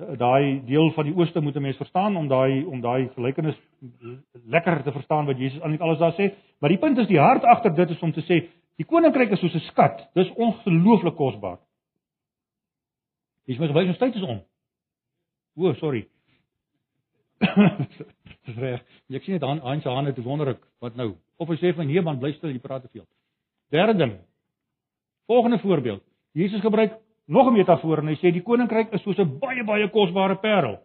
[0.00, 3.56] daai deel van die ooste moet 'n mens verstaan om daai om daai gelykenis
[4.46, 6.34] lekker te verstaan wat Jesus aan alles daar sê.
[6.58, 9.40] Maar die punt is die hart agter dit is om te sê die koninkryk is
[9.40, 10.08] soos 'n skat.
[10.14, 11.58] Dis ongelooflik kosbaar.
[13.46, 14.42] Dis my gewys ons tyd is om.
[15.56, 16.06] O, sorry.
[18.46, 18.82] Dis reg.
[19.10, 21.14] Ek sien dit aan aan sy hande te wonder ek wat nou.
[21.40, 23.06] Of hy sê van nee man bly stil, jy praat te veel.
[23.72, 24.18] Derde ding.
[25.30, 26.02] Volgende voorbeeld.
[26.36, 29.88] Jesus gebruik nog 'n metafoor en hy sê die koninkryk is soos 'n baie baie
[29.88, 30.78] kosbare parel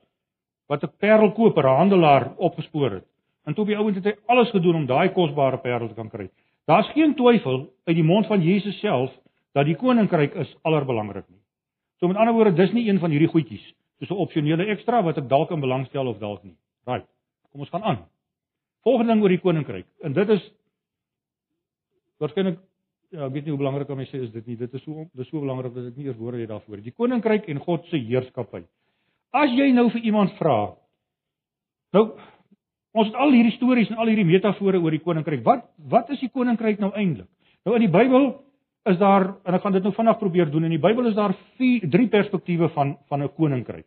[0.68, 3.06] wat 'n parelkoper, 'n handelaar opgespoor het.
[3.46, 6.10] En toe op die ouend het hy alles gedoen om daai kosbare parel te kan
[6.10, 6.30] kry.
[6.66, 9.12] Daar's geen twyfel uit die mond van Jesus self
[9.54, 11.42] dat die koninkryk is allerbelangrik nie.
[12.00, 15.18] So met ander woorde, dis nie een van hierdie goedjies, soos 'n opsionele ekstra wat
[15.18, 16.56] ek dalk in belang stel of dalk nie.
[16.88, 17.08] Right.
[17.52, 18.06] Kom ons gaan aan.
[18.84, 19.86] Volgende ding oor die koninkryk.
[20.04, 20.52] En dit is
[22.20, 22.60] waarskynlik
[23.12, 24.58] ja, ek weet nie hoe belangrik om sê is dit nie.
[24.60, 26.82] Dit is so dis so belangrik dat ek nie eers woorde het daarvoor.
[26.84, 28.66] Die koninkryk en God se heerskappy.
[29.36, 30.76] As jy nou vir iemand vra,
[31.94, 32.06] nou
[32.96, 35.44] ons het al hierdie stories en al hierdie metafore oor die koninkryk.
[35.44, 37.30] Wat wat is die koninkryk nou eintlik?
[37.66, 38.30] Nou in die Bybel
[38.86, 40.64] is daar en ek gaan dit nou vinnig probeer doen.
[40.64, 43.86] In die Bybel is daar vier drie perspektiewe van van 'n koninkryk.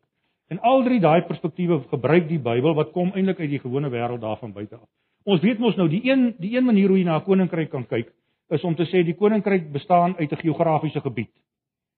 [0.48, 4.20] En al drie daai perspektiewe gebruik die Bybel wat kom eintlik uit die gewone wêreld
[4.20, 4.88] daarvan buite af.
[5.24, 7.86] Ons weet mos nou die een die een manier hoe jy na 'n koninkryk kan
[7.86, 8.12] kyk
[8.50, 11.30] is om te sê die koninkryk bestaan uit 'n geografiese gebied.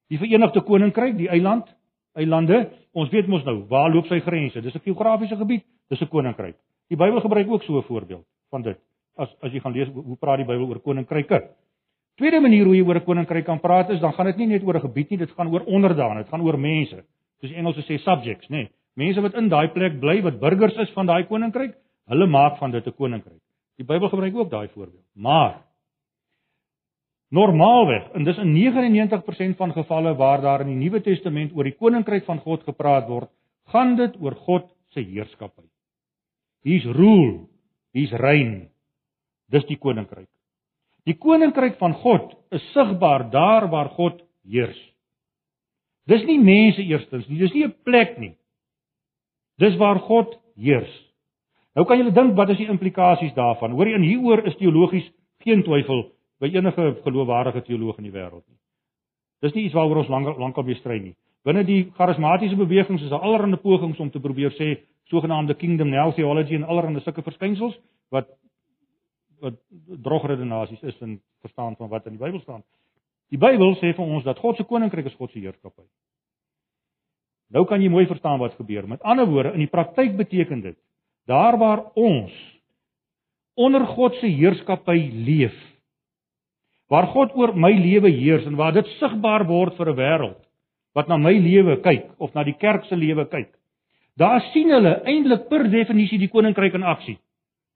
[0.09, 1.69] Die Verenigde Koninkryk, die eiland,
[2.19, 4.61] eilande, ons weet mos nou waar loop sy grense.
[4.61, 6.57] Dis 'n geografiese gebied, dis 'n koninkryk.
[6.89, 8.79] Die Bybel gebruik ook so 'n voorbeeld van dit.
[9.17, 11.51] As as jy gaan lees hoe praat die Bybel oor koninkryke?
[12.21, 14.63] Tweede manier hoe jy oor 'n koninkryk kan praat is dan gaan dit nie net
[14.63, 17.05] oor 'n gebied nie, dit gaan oor onderdane, dit gaan oor mense.
[17.41, 18.57] Soos Engelse sê subjects, nê.
[18.57, 18.71] Nee.
[18.95, 21.75] Mense wat in daai plek bly, wat burgers is van daai koninkryk,
[22.13, 23.41] hulle maak van dit 'n koninkryk.
[23.79, 25.07] Die Bybel gebruik ook daai voorbeeld.
[25.15, 25.63] Maar
[27.31, 31.77] normaalweg, en dis in 99% van gevalle waar daar in die Nuwe Testament oor die
[31.77, 33.31] koninkryk van God gepraat word,
[33.67, 35.63] gaan dit oor God se heerskappy.
[36.63, 37.47] Hier's rule,
[37.93, 38.69] hier's reign.
[39.49, 40.29] Dis die koninkryk.
[41.11, 44.79] Die koninkryk van God is sigbaar daar waar God heers.
[46.07, 48.35] Dis nie mense eerstens nie, dis nie 'n plek nie.
[49.59, 50.92] Dis waar God heers.
[51.75, 53.73] Nou kan julle dink wat is die implikasies daarvan?
[53.73, 55.11] Hoor jy in hieroor is teologies
[55.44, 58.59] geen twyfel by enige geloofwaardige teoloog in die wêreld nie.
[59.40, 61.14] Dis nie iets waaroor ons lank lankal bestry nie.
[61.44, 66.12] Binne die charismatiese bewegings is daar allerlei pogings om te probeer sê sogenaamde kingdom now
[66.12, 67.79] theology en allerlei sulke verskynsels
[68.11, 68.29] wat
[70.05, 72.62] drogredenasies is in verstaan van wat in die Bybel staan.
[73.31, 75.85] Die Bybel sê vir ons dat God se koninkryk is God se heerskappy.
[77.50, 78.87] Nou kan jy mooi verstaan wat gebeur.
[78.88, 80.79] Met ander woorde, in die praktyk beteken dit
[81.29, 82.33] daar waar ons
[83.55, 85.57] onder God se heerskappy leef,
[86.90, 90.40] waar God oor my lewe heers en waar dit sigbaar word vir 'n wêreld
[90.94, 93.53] wat na my lewe kyk of na die kerk se lewe kyk.
[94.18, 97.18] Daar sien hulle eintlik per definisie die koninkryk in aksie.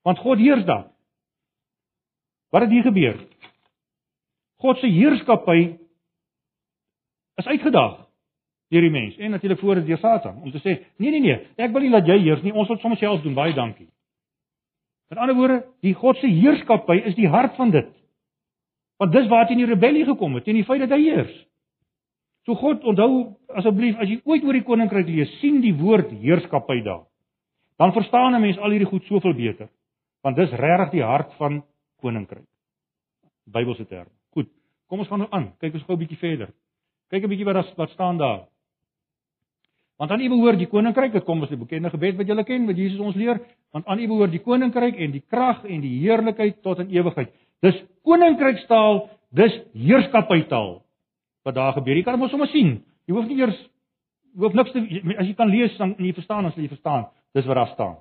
[0.04, 0.90] Want God heers daar.
[2.54, 3.16] Wat het hier gebeur?
[4.62, 5.74] God se heerskappy
[7.34, 7.96] is uitgedaag
[8.70, 11.40] deur die mens en natuurlik voor dit deur Satan om te sê nee nee nee
[11.58, 13.88] ek wil nie dat jy heers nie ons wil sommer self doen baie dankie.
[15.10, 17.90] Met ander woorde die God se heerskappy is die hart van dit.
[19.02, 21.34] Want dis waar teen die rebellie gekom het teen die feit dat hy heers.
[22.46, 26.84] So God onthou asseblief as jy ooit oor die koninkryk lees sien die woord heerskappy
[26.86, 27.02] daar.
[27.82, 29.68] Dan verstaan 'n mens al hierdie goed soveel beter.
[30.22, 31.64] Want dis regtig die hart van
[32.04, 32.46] koninkryk.
[33.54, 34.10] Bybelse term.
[34.36, 34.50] Goed.
[34.88, 35.52] Kom ons gaan nou aan.
[35.60, 36.52] Kyk ons gou 'n bietjie verder.
[37.10, 38.46] Kyk 'n bietjie wat daar wat staan daar.
[39.98, 42.66] Want aan U behoort die koninkryk, dit kom as die bekende gebed wat julle ken,
[42.66, 43.38] wat Jesus ons leer,
[43.72, 47.30] want aan U behoort die koninkryk en die krag en die heerlikheid tot in ewigheid.
[47.62, 50.82] Dis koninkrykstaal, dis heerskappytaal
[51.44, 51.96] wat daar gebeur.
[51.96, 52.82] Jy kan hom sommer sien.
[53.06, 53.60] Jy hoef nie eers
[54.36, 54.82] hoef niks te
[55.18, 57.96] as jy kan lees dan jy verstaan as jy verstaan, dis wat daar staan.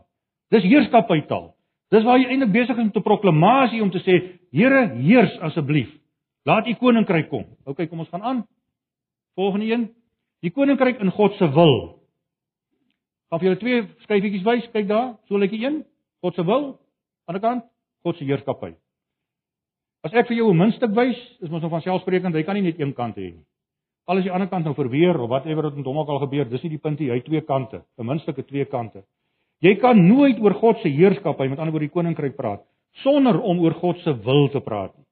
[0.49, 1.52] Dis heerskappytaal.
[1.93, 4.19] Dis waar jy eintlik besig is om te proklamasie om te sê,
[4.53, 5.89] Here, heers asseblief.
[6.45, 7.45] Laat U koninkryk kom.
[7.65, 8.39] OK, kom ons gaan aan.
[9.37, 9.87] Volgende een.
[10.45, 11.75] Die koninkryk in God se wil.
[13.31, 15.81] Gaan vir julle twee skryfietjies wys, kyk daar, so lyk die een.
[16.21, 16.73] God se wil.
[17.25, 17.69] Aan die ander kant,
[18.05, 18.73] God se heerskappy.
[20.03, 22.61] As ek vir jou 'n muntstuk wys, is mos nou van selfsprekend, jy kan nie
[22.61, 23.45] net een kant hê nie.
[24.05, 26.49] Al is die ander kant nou verweer of whatever wat met hom ook al gebeur,
[26.49, 27.83] dis nie die punt nie, hy het twee kante.
[27.97, 29.03] 'n Muntstuk het twee kante.
[29.63, 32.63] Jy kan nooit oor God se heerskappy, met ander woorde die koninkryk praat
[33.01, 35.05] sonder om oor God se wil te praat nie.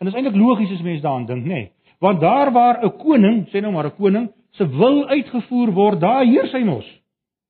[0.00, 1.48] En dit is eintlik logies as mense daaraan dink, nê?
[1.62, 1.70] Nee.
[2.02, 6.24] Want daar waar 'n koning, sê nou maar 'n koning, se wil uitgevoer word, daar
[6.24, 6.86] heers hy mos.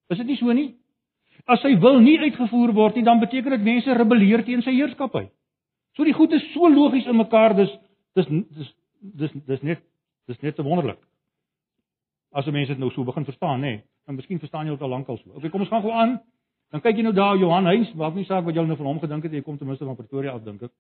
[0.09, 0.74] Is dit nie so nie?
[1.46, 5.28] As sy wil nie uitgevoer word nie, dan beteken dit mense rebelleer teen sy heerskappy.
[5.96, 7.78] So die goed is so logies in mekaar, dis
[8.14, 9.81] dis dis dis dis net
[10.26, 10.98] dis net te wonderlik.
[12.33, 13.66] As mense dit nou so begin verstaan, nê.
[13.66, 15.31] Nee, en miskien verstaan jy dit al lankal so.
[15.38, 16.19] Okay, kom ons gaan gou aan.
[16.73, 19.01] Dan kyk jy nou daar Johan Heinz, maak nie saak wat jy nou van hom
[19.01, 20.73] gedink het, jy kom ten minste van Pretoria af dink ek.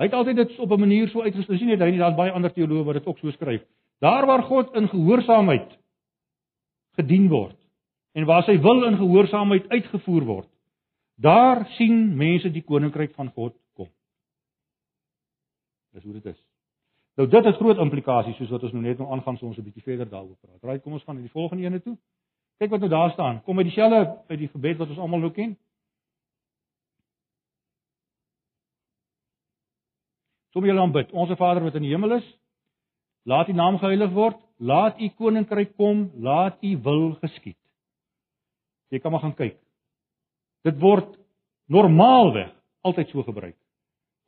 [0.00, 1.58] Hy het altyd dit op 'n manier so uitgesluit.
[1.58, 3.62] Sien jy, hy nie daar's baie ander teoloë wat dit ook so skryf.
[4.00, 5.78] Daar waar God in gehoorsaamheid
[6.96, 7.56] gedien word
[8.12, 10.48] en waar sy wil in gehoorsaamheid uitgevoer word,
[11.16, 13.54] daar sien mense die koninkryk van God
[15.96, 16.40] Dis hoe dit is.
[17.16, 19.64] Nou dit het groot implikasies soos wat ons nou net nou aangaan so ons 'n
[19.64, 20.62] bietjie verder daaroor praat.
[20.62, 21.96] Raai, kom ons gaan na die volgende ene toe.
[22.56, 23.42] Kyk wat nou daar staan.
[23.44, 25.56] Kom uit dieselfde uit die gebed wat ons almal nou ken.
[30.56, 31.12] Sommige julle aanbid.
[31.12, 32.26] Onse Vader wat in die hemel is,
[33.28, 34.40] laat U naam geheilig word.
[34.56, 36.10] Laat U koninkryk kom.
[36.16, 37.58] Laat U wil geskied.
[38.88, 39.58] Jy kan maar gaan kyk.
[40.64, 41.18] Dit word
[41.68, 42.54] normaalweg
[42.86, 43.56] altyd so gebruik.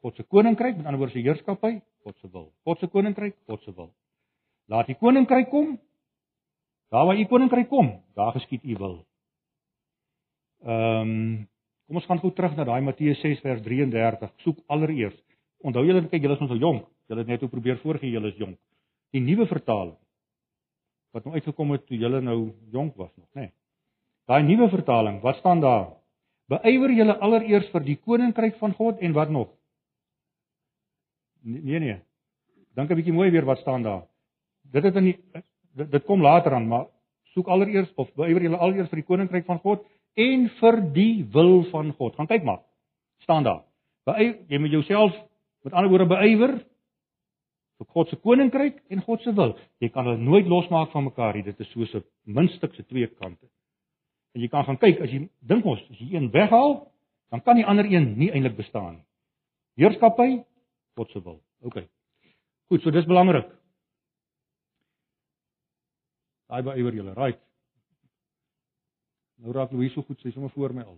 [0.03, 2.51] God se koninkryk, met ander woorde sy heerskappy, God se wil.
[2.67, 3.91] God se koninkryk, God se wil.
[4.71, 5.79] Laat die koninkryk kom.
[6.89, 9.07] Daar waar u koninkryk kom, daar geskied u wil.
[10.65, 11.49] Ehm um,
[11.87, 14.33] kom ons gaan gou terug na daai Matteus 6 vers 33.
[14.45, 15.17] Soek allereers.
[15.65, 16.89] Onthou julle kyk julle is nog so jonk.
[17.09, 18.59] Julle het net hoe probeer voorgee julle is jonk.
[19.11, 19.97] Die nuwe vertaling
[21.17, 23.49] wat nou uitgekom het toe julle nou jonk was nog, nê.
[23.49, 23.53] Nee.
[24.29, 25.87] Daai nuwe vertaling, wat staan daar?
[26.53, 29.49] Beywer julle allereers vir die koninkryk van God en wat nog?
[31.43, 31.97] Nee nee.
[32.77, 34.05] Dink 'n bietjie mooi weer wat staan daar.
[34.63, 35.19] Dit het in die
[35.79, 36.89] dit, dit kom later aan, maar
[37.35, 39.85] soek allereers of beywer julle allereers vir die koninkryk van God
[40.19, 42.17] en vir die wil van God.
[42.19, 42.65] Gaan kyk maar.
[43.23, 43.63] staan daar.
[44.07, 45.15] Bey jy moet jouself
[45.67, 46.55] met ander woorde beywer
[47.79, 49.57] vir God se koninkryk en God se wil.
[49.83, 51.45] Jy kan hulle nooit losmaak van mekaar nie.
[51.47, 53.47] Dit is soos 'n muntstuk se twee kante.
[54.35, 56.89] En jy kan gaan kyk as jy dink ons as jy een weghaal,
[57.31, 59.05] dan kan die ander een nie eintlik bestaan nie.
[59.77, 60.45] Heerskappy
[60.97, 61.41] God se wil.
[61.63, 61.85] OK.
[62.69, 63.58] Goed, so dis belangrik.
[66.49, 67.41] Daai by oor julle, right.
[69.39, 70.97] Nou raak Louise so goed, sy is sommer voor my al.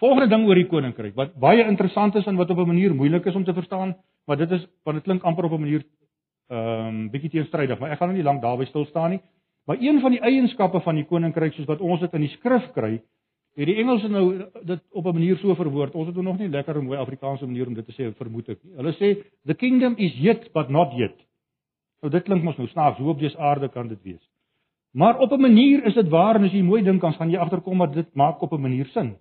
[0.00, 3.26] Volgende ding oor die koninkryk wat baie interessant is en wat op 'n manier moeilik
[3.26, 5.84] is om te verstaan, maar dit is want dit klink amper op 'n manier
[6.48, 9.20] ehm um, bietjie teenstrydig, maar ek gaan nou nie lank daarby stil staan nie.
[9.66, 12.72] Maar een van die eienskappe van die koninkryk soos wat ons dit in die skrif
[12.72, 13.00] kry,
[13.58, 14.24] Het die Engelse nou
[14.62, 15.94] dit op 'n manier so verwoord.
[15.94, 18.48] Ons het nou nog nie lekker 'n mooi Afrikaanse manier om dit te sê, vermoed
[18.48, 18.58] ek.
[18.76, 21.16] Hulle sê the kingdom is yet but not yet.
[22.00, 24.29] Nou dit klink mos nou snaaks, hoe op dese aarde kan dit wees?
[24.90, 27.38] Maar op 'n manier is dit waar en as jy mooi dink, dan gaan jy
[27.38, 29.18] agterkom dat dit maak op 'n manier sin.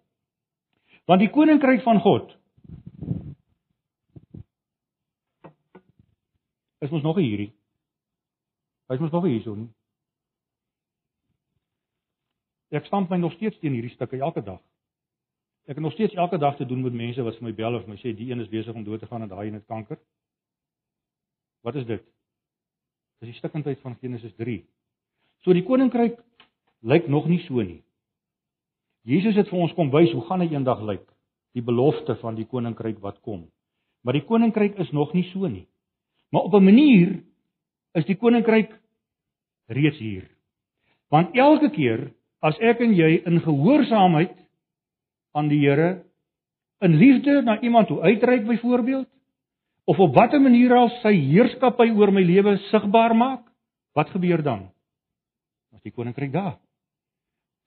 [1.05, 2.38] Want die koninkryk van God
[6.79, 7.53] is mos nog hierdie.
[8.88, 9.69] Hy is mos nog hier so nie.
[12.69, 14.62] Ek stamp my nog steeds teen hierdie stukke elke dag.
[15.65, 17.88] Ek het nog steeds elke dag te doen met mense wat vir my bel of
[17.88, 19.99] my sê die een is besig om dood te gaan en daai een het kanker.
[21.62, 22.03] Wat is dit?
[23.19, 24.63] Dis die stikkindheid van Genesis 3.
[25.43, 26.17] So die koninkryk
[26.82, 27.82] lyk nog nie so nie.
[29.08, 31.06] Jesus het vir ons kom wys hoe gaan hy eendag lyk,
[31.56, 33.47] die belofte van die koninkryk wat kom.
[34.04, 35.67] Maar die koninkryk is nog nie so nie.
[36.32, 37.23] Maar op 'n manier
[37.93, 38.71] is die koninkryk
[39.67, 40.30] reeds hier.
[41.10, 44.36] Want elke keer as ek en jy in gehoorsaamheid
[45.34, 46.04] aan die Here
[46.80, 49.08] in liefde na iemand toe uitreik byvoorbeeld
[49.86, 53.41] of op watter manier al sy heerskappy oor my lewe sigbaar maak,
[53.93, 54.69] wat gebeur dan?
[55.79, 56.57] As die koninkryk daar.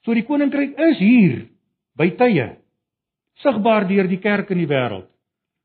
[0.05, 1.47] So die koninkryk is hier
[1.97, 2.51] by tye
[3.41, 5.09] sigbaar deur die kerk in die wêreld.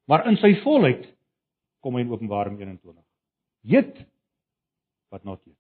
[0.08, 1.04] Maar in sy volheid
[1.84, 3.04] kom hy in Openbaring 21.
[3.68, 4.00] Jet
[5.12, 5.60] wat not yet.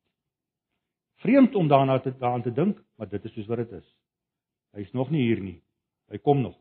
[1.17, 3.85] vreemd om daarna te daaraan te dink, maar dit is soos wat dit is.
[4.77, 5.57] Hy's nog nie hier nie.
[6.11, 6.55] Hy kom nog.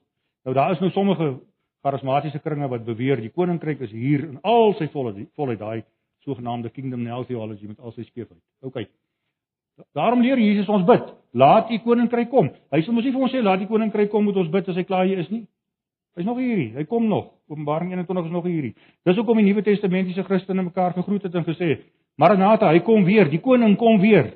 [0.49, 1.37] Nou daar is nou sommige
[1.85, 5.85] charismatiese kringe wat beweer die koninkryk is hier in al sy volheid, volheid daai
[6.25, 8.43] sogenaamde kingdom now theology met al sy skeefheid.
[8.67, 8.89] OK.
[9.97, 12.49] Daarom leer Jesus ons bid, laat u koninkryk kom.
[12.73, 14.79] Hy sê mos nie vir ons sê laat die koninkryk kom moet ons bid as
[14.79, 15.45] hy klaar hier is nie.
[16.17, 16.71] Hy's nog hier.
[16.79, 17.29] Hy kom nog.
[17.53, 18.71] Openbaring 21 is nog hier.
[19.05, 21.83] Dis hoekom die Nuwe Testamentiese Christene mekaar gegroet het en gesê
[22.17, 24.33] "Maranatha, hy kom weer, die koning kom weer."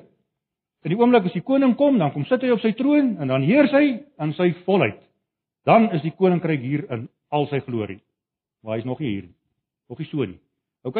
[0.83, 3.27] In die oomblik as die koning kom, dan kom sit hy op sy troon en
[3.27, 5.01] dan heers hy in sy volheid.
[5.65, 7.99] Dan is die koninkryk hier in al sy glorie.
[8.63, 9.35] Maar hy's nog nie hier nie.
[9.89, 10.39] Nog nie so nie.
[10.83, 10.97] OK?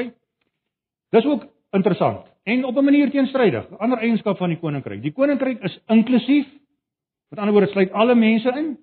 [1.11, 3.69] Dis ook interessant en op 'n manier teenstrydig.
[3.69, 5.01] 'n Ander eienskap van die koninkryk.
[5.01, 6.47] Die koninkryk is inklusief.
[7.29, 8.77] Met ander woorde, dit sluit alle mense in.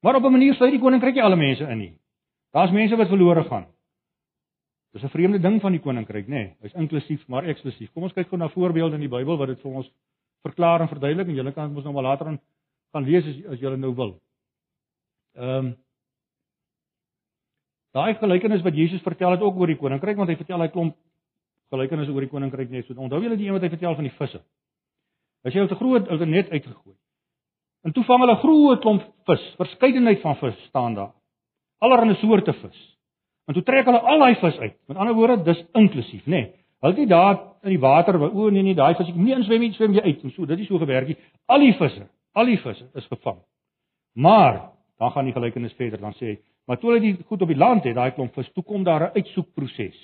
[0.00, 1.98] Maar op 'n manier sluit die koninkryk nie alle mense in nie.
[2.52, 3.66] Daar's mense wat verlore gaan.
[4.92, 6.30] Dis 'n vreemde ding van die koninkryk, nê?
[6.30, 7.92] Nee, Hy's inklusief maar eksklusief.
[7.92, 9.90] Kom ons kyk gou na voorbeelde in die Bybel wat dit vir ons
[10.42, 12.40] verklaar en verduidelik en julle kan mos nou maar later aan
[12.92, 14.20] gaan lees as as julle nou wil.
[15.34, 15.76] Ehm um,
[17.96, 20.96] Daai gelykenis wat Jesus vertel het ook oor die koninkryk want hy vertel hy klomp
[21.70, 22.94] gelykenisse oor die koninkryk so.
[22.94, 24.40] Onthou julle die een wat hy vertel van die visse?
[25.44, 26.96] As jy 'n groot ou net uitgegooi.
[27.84, 31.12] En toe vang hulle groot klomp vis, verskeidenheid van vis staan daar.
[31.78, 32.98] Allerhande soorte vis.
[33.46, 34.74] En toe trek hulle al daai vis uit.
[34.86, 36.30] Met ander woorde, dis inklusief, nê?
[36.30, 36.52] Nee.
[36.80, 39.60] Hulle het nie daar in die water, o nee nee, daai vis ek nie inswem
[39.60, 40.46] nie, swem jy uit en so.
[40.46, 41.16] Dit is so gewerk nie.
[41.46, 43.38] Al die visse, al die visse is gevang.
[44.14, 44.60] Maar
[44.98, 47.58] dan gaan die gelykenis verder, dan sê hy, maar toe hulle die goed op die
[47.58, 49.98] land het, daai klomp vis, toe kom daar 'n uitsoekproses.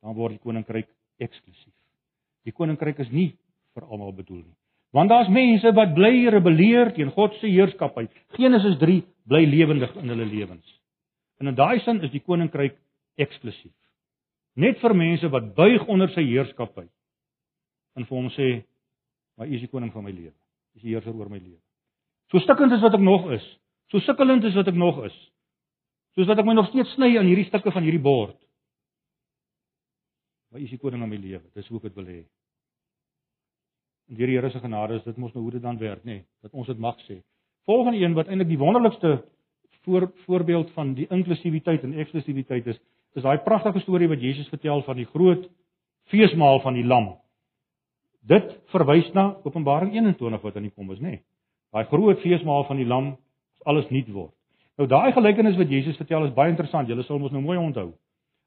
[0.00, 0.88] Dan word die koninkryk
[1.20, 1.74] eksklusief.
[2.48, 3.30] Die koninkryk is nie
[3.76, 4.56] vir almal bedoel nie.
[4.96, 8.08] Want daar's mense wat bly rebelleer teen God se heerskappy.
[8.34, 10.66] Genesis 3 bly lewendig in hulle lewens.
[11.38, 12.74] En in daai sin is die koninkryk
[13.20, 13.76] eksklusief.
[14.58, 16.88] Net vir mense wat buig onder sy heerskappy.
[17.96, 18.64] En vir hom sê,
[19.36, 20.32] "Maar U is die koning van my lewe.
[20.32, 21.60] U is die heerser oor my lewe."
[22.30, 23.58] So stikkend is wat ek nog is.
[23.90, 25.16] So sukkelend is wat ek nog is.
[26.14, 28.36] Soos wat ek my nog steeds sny aan hierdie stukke van hierdie bord.
[30.50, 31.42] Maar U is die koning van my lewe.
[31.54, 32.20] Dis hoe ek dit wil hê
[34.10, 36.24] deur die Here se genade is dit mos nou hoe dit dan werk nê nee,
[36.42, 37.20] dat ons dit mag sê.
[37.68, 39.20] Volgende een wat eintlik die wonderlikste
[39.84, 42.80] voor, voorbeeld van die inklusiwiteit en eksklusiwiteit is,
[43.14, 45.46] is daai pragtige storie wat Jesus vertel van die groot
[46.10, 47.12] feesmaal van die lam.
[48.26, 51.16] Dit verwys na Openbaring 21 wat aan die kom is nê.
[51.16, 51.22] Nee.
[51.70, 53.14] Daai groot feesmaal van die lam
[53.64, 54.34] alles nuut word.
[54.80, 56.88] Nou daai gelykenis wat Jesus vertel is baie interessant.
[56.88, 57.92] Julle sal mos nou mooi onthou.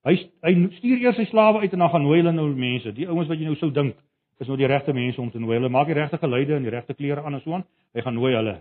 [0.03, 3.07] Hy hy stuur eers sy slawe uit en dan gaan nooi hulle nou mense, die
[3.07, 3.95] ouens wat jy nou sou dink
[4.41, 5.55] is nou die regte mense om te nooi.
[5.55, 7.63] Hulle maak die regte geluide en die regte klere aan en so aan.
[7.95, 8.57] Hy gaan nooi hulle.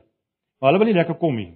[0.61, 1.51] Maar hulle wil nie lekker kom nie.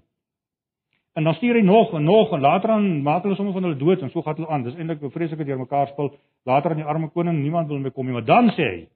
[1.16, 3.78] En dan stuur hy nog en nog en later dan maak hulle sommer van hulle
[3.78, 4.64] dood en so gaan hulle aan.
[4.64, 6.16] Dis eintlik 'n vreeslike deurmekaar spel.
[6.44, 8.88] Later aan die arme koning, niemand wil meer kom nie, maar dan sê hy: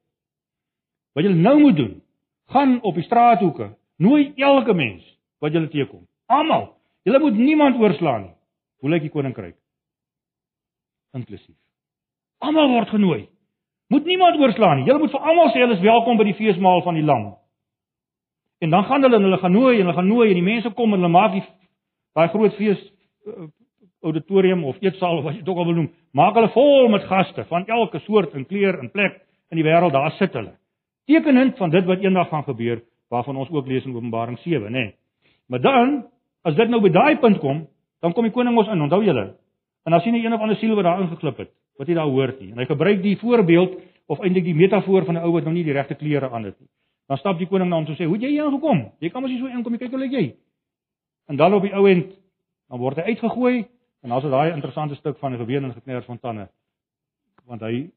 [1.15, 2.03] "Wat julle nou moet doen,
[2.49, 5.03] gaan op die straathoeke, nooi elke mens
[5.41, 6.07] wat julle teekom.
[6.27, 6.75] Almal.
[7.03, 8.35] Julle moet niemand oorslaan nie.
[8.81, 9.57] Hoe lyk die koninkryk?
[11.17, 11.57] Inklusief.
[12.39, 13.29] Almal word genooi.
[13.91, 14.87] Moet niemand oorslaan nie.
[14.87, 17.33] Julle moet vir almal sê hulle is welkom by die feesmaal van die Lam.
[18.63, 20.71] En dan gaan hulle en hulle gaan nooi en hulle gaan nooi en die mense
[20.79, 21.43] kom en hulle maak die
[22.15, 22.81] daai groot fees
[23.27, 23.49] uh,
[24.07, 27.05] auditorium of eetsaal of wat jy dit ook al wil noem, maak hulle vol met
[27.09, 29.19] gaste van elke soort en kleur en plek
[29.51, 29.93] in die wêreld.
[29.97, 30.55] Daar sit hulle.
[31.11, 34.71] Tekenend van dit wat eendag gaan gebeur waarvan ons ook lees in Openbaring 7, nê.
[34.71, 34.95] Nee.
[35.51, 35.95] Maar dan
[36.47, 37.65] as dit nou by daai punt kom,
[38.01, 39.33] dan kom die koning ons in, onthou julle.
[39.85, 42.11] En dan sien hy een of ander siel wat daar ingeklip het wat jy daar
[42.13, 42.51] hoor nie.
[42.53, 43.79] En hy gebruik die voorbeeld
[44.13, 46.61] of eintlik die metafoor van 'n ou wat nog nie die regte klere aan het
[46.61, 46.69] nie.
[47.09, 48.93] Dan stap die koning na hom toe sê: "Hoe het jy hier aangekom?
[49.01, 49.79] Jy kan mos nie so inkom nie.
[49.79, 50.37] Kyk hoe lyk jy."
[51.29, 52.13] En dan op die ou end
[52.69, 53.59] dan word hy uitgegooi
[54.03, 56.49] en dan is daai interessante stuk van die geween en gekners van tande.
[57.47, 57.91] Want hy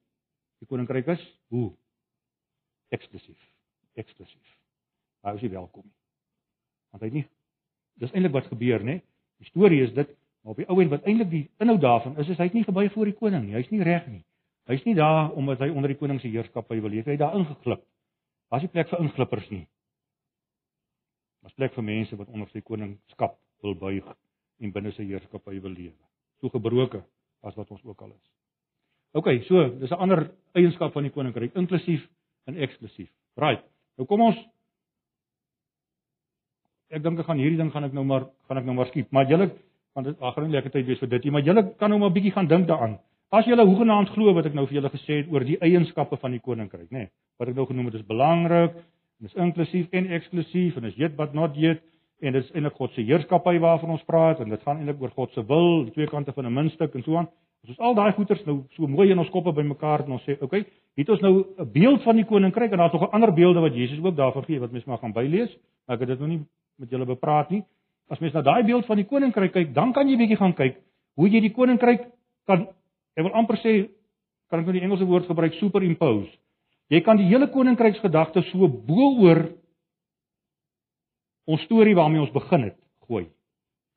[0.59, 1.73] die koninkryk is hoe
[2.89, 3.39] eksklusief.
[3.95, 4.57] Eksklusief.
[5.23, 5.97] Hy is nie welkom nie.
[6.91, 7.27] Want hy het nie
[8.01, 9.01] Dis eintlik wat gebeur, né?
[9.41, 10.09] Die storie is dit
[10.43, 12.65] Maar op die ou en wat eintlik die inhoud daarvan is, is hy het nie
[12.67, 13.55] gebuig voor die koning nie.
[13.55, 14.23] Hy's nie reg nie.
[14.67, 17.07] Hy's nie daar omdat hy onder die koning se heerskappy wil leef.
[17.07, 17.85] Hy het daar ingeglip.
[18.51, 19.63] Daar's nie plek vir inglippers nie.
[21.43, 24.11] Daar's plek vir mense wat onder sy koningskap wil buig
[24.59, 25.95] en binne sy heerskappy wil lewe.
[26.43, 27.03] So gebroke
[27.43, 28.31] as wat ons ook al is.
[29.13, 32.07] OK, so, dis 'n ander eienskap van die koninkryk, inklusief
[32.45, 33.09] en eksklusief.
[33.35, 33.63] Right.
[33.97, 34.37] Nou kom ons
[36.93, 39.11] Ek dink ek gaan hierdie ding gaan ek nou maar gaan ek nou maar skiep.
[39.11, 39.49] Maar julle
[39.93, 41.31] want dit ag, 'n lekker tyd wees vir dit.
[41.31, 42.99] Maar julle kan nou maar 'n bietjie gaan dink daaraan.
[43.29, 46.31] As julle hoegenaamd glo wat ek nou vir julle gesê het oor die eienskappe van
[46.31, 46.97] die koninkryk, nê?
[46.97, 48.73] Nee, wat ek nou genoem het is belangrik,
[49.19, 51.81] en is inklusief en eksklusief en is yet but not yet
[52.21, 55.11] en dit is eintlik God se heerskappy waarvan ons praat en dit gaan eintlik oor
[55.15, 57.27] God se wil, die twee kante van 'n muntstuk en so aan.
[57.63, 60.23] As ons al daai goeters nou so mooi in ons koppe bymekaar het en ons
[60.23, 60.65] sê, "Oké, okay,
[60.97, 63.73] het ons nou 'n beeld van die koninkryk en daar's nog 'n ander beelde wat
[63.73, 66.45] Jesus ook daarvan gee wat mens maar gaan bylees, maar ek het dit nog nie
[66.77, 67.63] met julle bepraat nie.
[68.11, 70.79] As mens na daai beeld van die koninkryk kyk, dan kan jy bietjie gaan kyk
[71.19, 72.07] hoe jy die koninkryk
[72.49, 72.67] kan
[73.13, 73.73] ek wil amper sê
[74.49, 76.31] kan ek nou die Engelse woord gebruik superimpose.
[76.91, 79.45] Jy kan die hele koninkryksgedagte so bo-oor
[81.49, 82.77] ons storie waarmee ons begin het
[83.07, 83.25] gooi.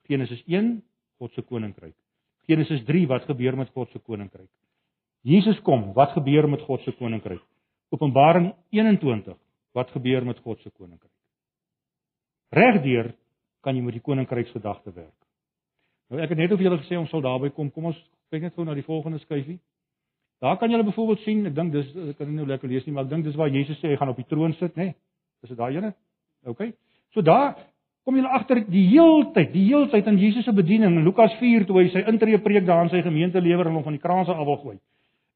[0.09, 0.77] Genesis 1,
[1.21, 1.95] God se koninkryk.
[2.47, 4.51] Genesis 3 wat gebeur met God se koninkryk.
[5.27, 7.43] Jesus kom, wat gebeur met God se koninkryk?
[7.91, 9.35] Openbaring 21,
[9.75, 11.13] wat gebeur met God se koninkryk?
[12.55, 13.11] Regdeur
[13.67, 15.17] kan jy met die koninkryksgedagte werk.
[16.11, 17.73] Nou ek het net of julle gesê ons sal daarby kom.
[17.75, 17.99] Kom ons
[18.31, 19.59] kyk net gou na die volgende skyfie.
[20.45, 22.93] Daar kan julle byvoorbeeld sien, ek dink dis ek kan nie nou lekker lees nie,
[22.95, 24.91] maar ek dink dis waar Jesus sê hy gaan op die troon sit, nê?
[25.43, 25.95] Is dit daai ene?
[26.47, 26.69] OK.
[27.17, 27.57] So daar
[28.07, 31.81] kom julle agter die heeltyd, die heeltyd in Jesus se bediening in Lukas 4 toe
[31.81, 34.47] hy sy intree preek daar in sy gemeente lewer en hom van die kraanse af
[34.47, 34.77] wil gooi.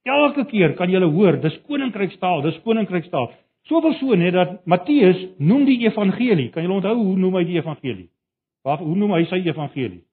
[0.07, 3.33] Elke keer kan julle hoor, dis koninkrykstaal, dis koninkrykstaal.
[3.68, 6.49] Soveel so net dat Matteus noem die evangelie.
[6.55, 8.09] Kan julle onthou hoe noem hy die evangelie?
[8.62, 10.04] Waar hoe noem hy sy evangelie?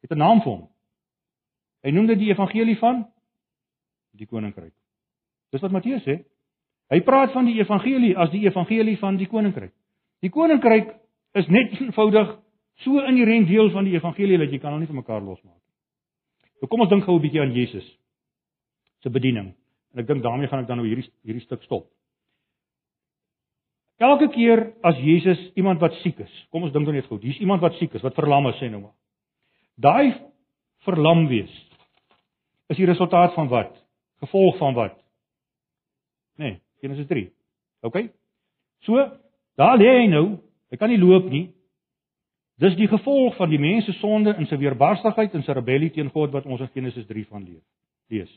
[0.00, 0.68] Het 'n naam vir hom.
[1.82, 3.06] Hy noem dit die evangelie van
[4.10, 4.72] die koninkryk.
[5.50, 6.24] Dis wat Matteus sê.
[6.90, 9.72] Hy praat van die evangelie as die evangelie van die koninkryk.
[10.20, 10.94] Die koninkryk
[11.32, 12.38] is net eenvoudig
[12.84, 15.74] so inherënt deel van die evangelie dat jy kan hom nie van mekaar losmaak nie.
[16.60, 17.98] Nou kom ons dink gou 'n bietjie aan Jesus
[19.02, 19.54] se bediening.
[19.92, 21.90] En ek dink daarmee gaan ek dan nou hierdie hierdie stuk stop.
[24.02, 27.40] Elke keer as Jesus iemand wat siek is, kom ons dink dan net gou, hier's
[27.40, 28.96] iemand wat siek is, wat verlam is sê nou maar.
[29.76, 30.18] Daai
[30.84, 31.52] verlam wees
[32.68, 33.72] is die resultaat van wat?
[34.24, 34.96] Gevolg van wat?
[36.36, 37.28] Nee, Genesis 3.
[37.88, 38.00] OK?
[38.84, 39.00] So,
[39.56, 40.26] daar lê hy nou
[40.70, 41.46] Hy kan nie loop nie.
[42.60, 46.08] Dis die gevolg van die mens se sonde en sy weerbarstigheid en sy rebellie teen
[46.14, 47.64] God wat ons in Genesis 3 van lees.
[48.12, 48.32] Lees.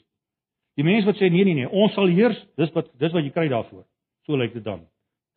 [0.80, 3.32] Die mens wat sê nee nee nee, ons sal heers, dis wat dis wat jy
[3.36, 3.86] kry daarvoor.
[4.28, 4.84] So lyk dit dan.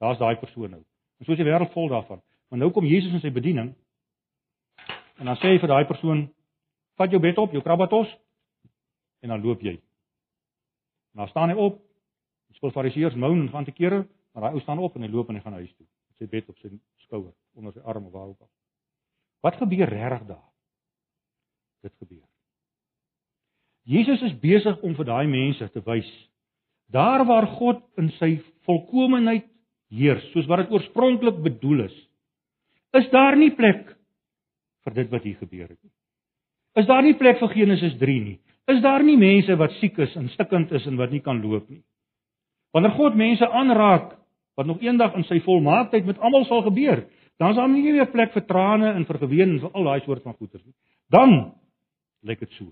[0.03, 0.83] Daar's daai persoon nou.
[1.19, 2.21] En so is die wêreld vol daarvan.
[2.51, 3.73] Maar nou kom Jesus in sy bediening
[5.23, 6.27] en dan sê hy vir daai persoon:
[6.99, 8.11] "Vat jou bed op, jou krabbatos."
[9.23, 9.77] En dan loop jy.
[11.15, 11.79] En dan staan hy op.
[12.51, 15.29] Die skoolfariseërs moan en gaan te kere, maar daai ou staan op en hy loop
[15.29, 15.87] en hy gaan huis toe
[16.23, 16.71] sy bed op sy
[17.07, 18.51] skouer, onder sy arm of waar ook al.
[19.43, 20.45] Wat gebeur regtig daar?
[21.83, 22.27] Dit gebeur.
[23.83, 26.11] Jesus is besig om vir daai mense te wys
[26.93, 28.37] daar waar God in sy
[28.69, 29.49] volkomeenheid
[29.93, 31.97] heers, soos wat dit oorspronklik bedoel is,
[32.97, 33.93] is daar nie plek
[34.85, 35.93] vir dit wat hier gebeur het nie.
[36.81, 38.39] Is daar nie plek vir Genesis 3 nie?
[38.73, 41.69] Is daar nie mense wat siek is en stikkend is en wat nie kan loop
[41.69, 41.83] nie?
[42.73, 44.15] Wanneer God mense aanraak
[44.57, 47.05] wat nog eendag in sy volmaaktheid met almal sal gebeur.
[47.41, 50.05] Dan is daar nie meer plek vir trane en vir geween en vir al daai
[50.05, 50.75] soort van goeters nie.
[51.13, 51.53] Dan
[52.23, 52.69] lyk dit so.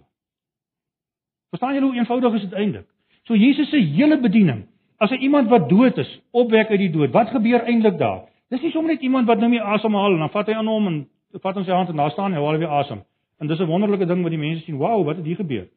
[1.51, 2.87] Verstaan julle hoe eenvoudig is dit eintlik?
[3.27, 4.65] So Jesus se hele bediening,
[5.01, 8.27] as hy iemand wat dood is, opwek uit die dood, wat gebeur eintlik daar?
[8.53, 10.89] Dis nie sommer net iemand wat nou mee asemhaal en dan vat hy aan hom
[10.91, 11.01] en
[11.41, 13.03] vat hom sy hand en daar staan hy al weer asem.
[13.41, 15.69] En dis 'n wonderlike ding wat die mense sien, "Wow, wat het hier gebeur?"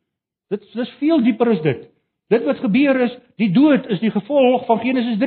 [0.49, 1.89] Dit dis veel dieper as dit.
[2.29, 5.17] Dit wat gebeur is, die dood is die gevolg van Genesis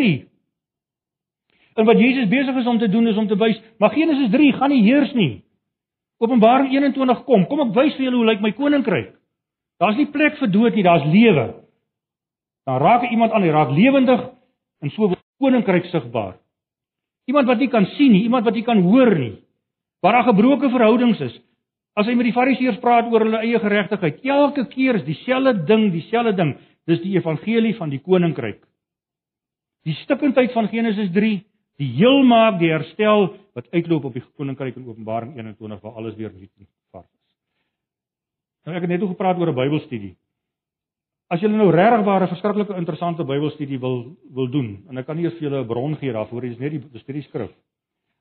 [1.76, 4.52] En wat Jesus besig is om te doen is om te wys, maar Genesis 3
[4.52, 5.42] gaan nie heers nie.
[6.18, 7.44] Openbaring 21 kom.
[7.46, 9.12] Kom ek wys vir julle hoe lyk my koninkryk.
[9.82, 11.44] Daar's nie plek vir dood nie, daar's lewe.
[12.66, 14.22] Dan raak iemand aan, hy raak lewendig
[14.82, 16.36] en so word koninkryk sigbaar.
[17.30, 19.34] Iemand wat nie kan sien nie, iemand wat nie kan hoor nie.
[20.02, 21.34] Waar daar gebroke verhoudings is.
[21.96, 25.88] As hy met die Fariseërs praat oor hulle eie geregtigheid, elke keer is dieselfde ding,
[25.94, 26.52] dieselfde ding.
[26.86, 28.60] Dis die evangelie van die koninkryk.
[29.86, 31.10] Die stikkindheid van Genesis
[31.76, 36.16] die heel maak, die herstel wat uitloop op die koninkryk in Openbaring 21 waar alles
[36.16, 36.50] weer nuut
[36.92, 37.24] vars is.
[38.66, 40.16] Nou ek het net oor gepraat oor 'n Bybelstudie.
[41.28, 45.16] As jy nou regtig waar 'n verskriklike interessante Bybelstudie wil wil doen en ek kan
[45.16, 47.50] nie eers vir julle 'n bron gee daarvoor, dis net die studie skrif.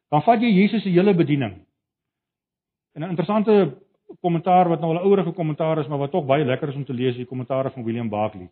[0.09, 1.65] Dan vat jy Jesus se hele bediening.
[2.95, 3.77] En 'n interessante
[4.21, 6.85] kommentaar wat nou al 'n ouerige kommentaar is, maar wat tog baie lekker is om
[6.85, 8.49] te lees, die kommentaar van William Barclay.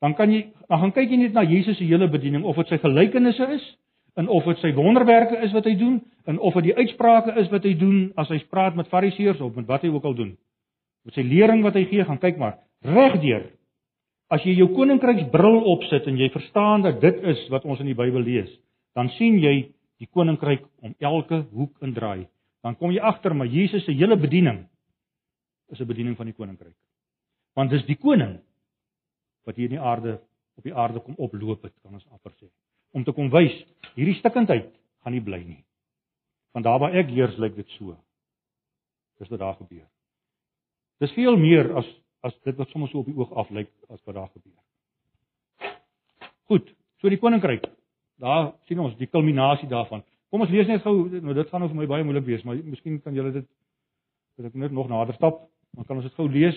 [0.00, 2.68] Dan kan jy dan gaan kyk jy net na Jesus se hele bediening of dit
[2.68, 3.78] sy gelykenisse is
[4.14, 7.48] en of dit sy wonderwerke is wat hy doen en of dit die uitsprake is
[7.50, 10.36] wat hy doen as hy praat met fariseërs of met wat hy ook al doen.
[11.04, 13.50] Met sy lering wat hy gee, gaan kyk maar regdeur.
[14.32, 17.98] As jy jou koninkryksbril opsit en jy verstaan dat dit is wat ons in die
[17.98, 18.50] Bybel lees,
[18.96, 22.26] dan sien jy die koninkryk om elke hoek en draai.
[22.64, 24.64] Dan kom jy agter maar Jesus se hele bediening
[25.68, 26.76] is 'n bediening van die koninkryk.
[27.54, 28.40] Want dis die koning
[29.44, 30.20] wat hier in die aarde
[30.56, 32.48] op die aarde kom oploop het, kan ons amper sê
[32.94, 33.54] om te kom wys
[33.94, 34.70] hierdie stikkindheid
[35.02, 35.64] gaan nie bly nie.
[36.54, 37.96] Want daar waar ek heers lyk dit so.
[39.18, 39.86] Dis wat daar gebeur.
[41.02, 41.88] Dis veel meer as
[42.24, 45.72] as dit wat soms so op die oog af lyk as wat daar gebeur.
[46.48, 46.70] Goed,
[47.00, 47.66] so die koninkryk.
[48.20, 50.04] Daar sien ons die kulminasie daarvan.
[50.32, 52.58] Kom ons lees net gou, nou dit gaan nou vir my baie moeilik wees, maar
[52.58, 53.48] miskien kan julle dit
[54.38, 55.44] dat ek net nog nader stap,
[55.76, 56.56] dan kan ons dit gou lees.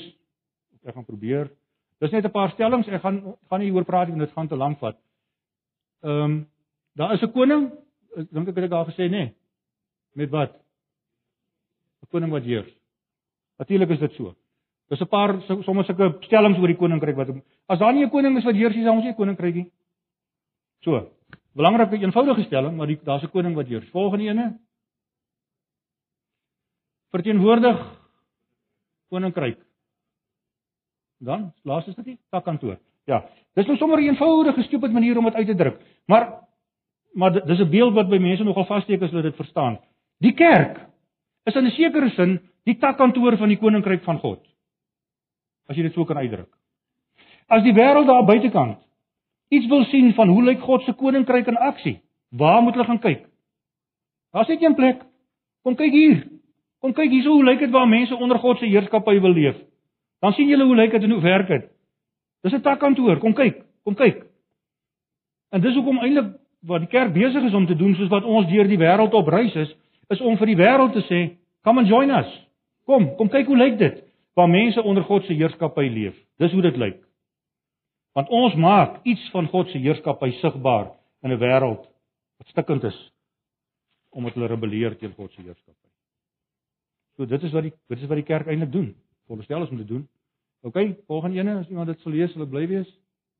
[0.87, 1.51] Ek gaan probeer.
[1.99, 2.87] Dis net 'n paar stellings.
[2.87, 4.97] Ek gaan gaan nie hieroor praat nie, dit gaan te lank vat.
[6.03, 6.47] Ehm um,
[6.95, 7.71] daar is 'n koning,
[8.17, 9.09] ek dink ek het dit daar gesê nê.
[9.09, 9.33] Nee.
[10.13, 10.53] Met wat?
[12.01, 12.71] 'n Koning wat heers.
[13.57, 14.35] Natuurlik is dit so.
[14.89, 17.29] Dis 'n paar sommer sulke stellings oor die koninkryk wat
[17.67, 19.71] as daar nie 'n koning is wat heers nie, dan ons nie 'n koninkryk nie.
[20.83, 21.11] So.
[21.57, 23.89] Belangrike eenvoudige stelling, maar daar's 'n koning wat heers.
[23.89, 24.59] Volgende ene.
[27.09, 27.77] Verteenwoordig
[29.09, 29.57] koninkryk.
[31.19, 32.77] Dan laaste stukkie, takkantoor.
[33.05, 33.25] Ja,
[33.55, 35.81] dis nou sommer 'n eenvoudige stupid manier om dit uit te druk.
[36.05, 36.45] Maar
[37.13, 39.79] maar dis 'n beeld wat by mense nogal vassteek as hulle dit verstaan.
[40.19, 40.79] Die kerk
[41.43, 44.45] is in 'n sekere sin die takkantoor van die koninkryk van God.
[45.67, 46.49] As jy dit so kan uitdruk.
[47.47, 48.83] As die wêreld daar buitekant
[49.47, 52.01] iets wil sien van hoe lyk God se koninkryk in aksie,
[52.35, 53.21] waar moet hulle gaan kyk?
[54.35, 55.05] Daar's net een plek.
[55.63, 56.17] Kom kyk hier.
[56.83, 59.55] Kom kyk hierso hoe lyk dit waar mense onder God se heerskappy wil leef.
[60.19, 61.69] Dan sien julle hoe lyk dit en hoe werk dit.
[62.43, 63.19] Dis 'n takkantoor.
[63.19, 63.63] Kom kyk.
[63.83, 64.25] Kom kyk.
[65.51, 68.47] En dis hoekom eintlik wat die kerk besig is om te doen soos wat ons
[68.47, 69.75] deur die wêreld op reis is,
[70.09, 72.47] is om vir die wêreld te sê, "Come and join us."
[72.85, 74.06] Kom, kom kyk hoe lyk dit
[74.37, 76.17] waar mense onder God se heerskappy leef.
[76.37, 76.99] Dis hoe dit lyk.
[78.13, 80.91] Want ons maak iets van God se heerskappy sigbaar
[81.25, 81.89] in 'n wêreld
[82.37, 82.99] wat stikkend is
[84.09, 85.89] omdat hulle rebelleer teen God se heerskappy.
[87.15, 88.95] So dit is wat die dit is wat die kerk eintlik doen.
[89.25, 90.07] Veronderstel is om te doen.
[90.61, 92.99] OK, volgende ene, as iemand dit sal lees, sal dit bly wees.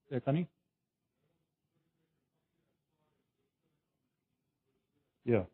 [0.10, 0.48] Ek kan nie.
[5.22, 5.46] Ja.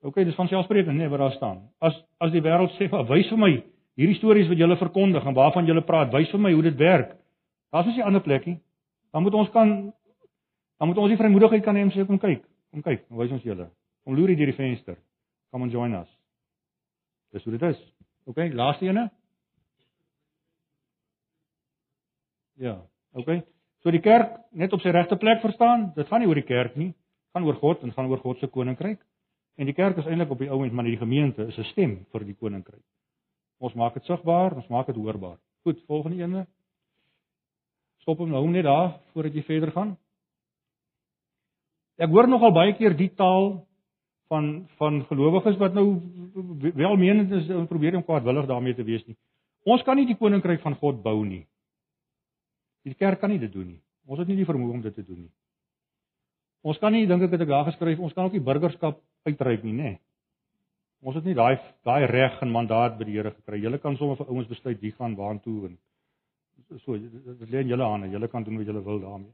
[0.00, 1.70] OK, dis van selfspreekend, nee, wat daar staan.
[1.78, 3.62] As as die wêreld sê, "Wys vir my
[3.94, 7.16] hierdie stories wat julle verkondig en waarvan julle praat, wys vir my hoe dit werk."
[7.70, 8.60] Daar's nie 'n ander plekkie.
[9.12, 9.92] Dan moet ons kan
[10.78, 13.42] dan moet ons die vrymoedigheid kan hê om sê kom kyk, kom kyk, wys ons
[13.42, 13.68] julle.
[14.04, 14.96] Kom loer hier deur die venster.
[15.50, 16.08] Come and join us.
[17.32, 17.80] Dis hoe dit is.
[18.24, 19.10] OK, laaste ene.
[22.60, 22.78] Ja,
[23.12, 23.28] OK.
[23.84, 26.76] So die kerk net op sy regte plek verstaan, dit gaan nie oor die kerk
[26.80, 26.90] nie,
[27.34, 29.00] gaan oor God en gaan oor God se koninkryk.
[29.60, 31.94] En die kerk is eintlik op die ou mens, maar die gemeente is 'n stem
[32.12, 32.84] vir die koninkryk.
[33.60, 35.36] Ons maak dit sigbaar, ons maak dit hoorbaar.
[35.66, 36.46] Goed, volgende ene.
[38.00, 39.90] Stop hom nou net daar voordat jy verder gaan.
[42.00, 43.58] Ek hoor nogal baie keer die taal
[44.32, 44.48] van
[44.78, 46.00] van gelowiges wat nou
[46.78, 49.18] welmenend is en probeer om kwaadwillig daarmee te wees nie.
[49.68, 51.44] Ons kan nie die koninkryk van God bou nie.
[52.88, 53.80] Die kerk kan nie dit doen nie.
[54.08, 55.32] Ons het nie die vermoë om dit te doen nie.
[56.64, 59.62] Ons kan nie dink ek het ek daar geskryf, ons kan ook nie burgerskap uitreik
[59.64, 59.92] nie, nê.
[61.00, 61.56] Ons het nie daai
[61.88, 63.60] daai reg en mandaat by die Here gekry.
[63.62, 65.78] Julle kan sommer vir ouens besluit wie gaan waartoe en
[66.84, 68.10] so dit lê in julle hande.
[68.12, 69.32] Julle kan doen wat julle wil daarmee.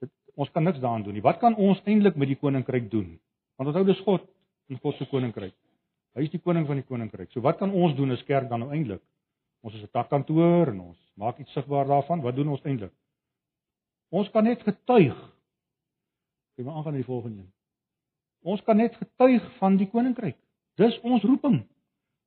[0.00, 1.24] Dit, ons kan niks daaraan doen nie.
[1.24, 3.18] Wat kan ons eintlik met die koninkryk doen?
[3.60, 4.24] Want onthou dis God
[4.72, 5.54] en God se koninkryk.
[6.16, 7.30] Hy is die koning van die koninkryk.
[7.34, 9.04] So wat kan ons doen as kerk dan nou eintlik?
[9.62, 12.22] Ons is 'n takkantoor en ons maak iets sigbaar daarvan.
[12.22, 12.92] Wat doen ons eintlik?
[14.10, 15.16] Ons kan net getuig.
[16.56, 17.52] Ek wil aangaan na die volgende een.
[18.42, 20.38] Ons kan net getuig van die koninkryk.
[20.78, 21.62] Dis ons roeping.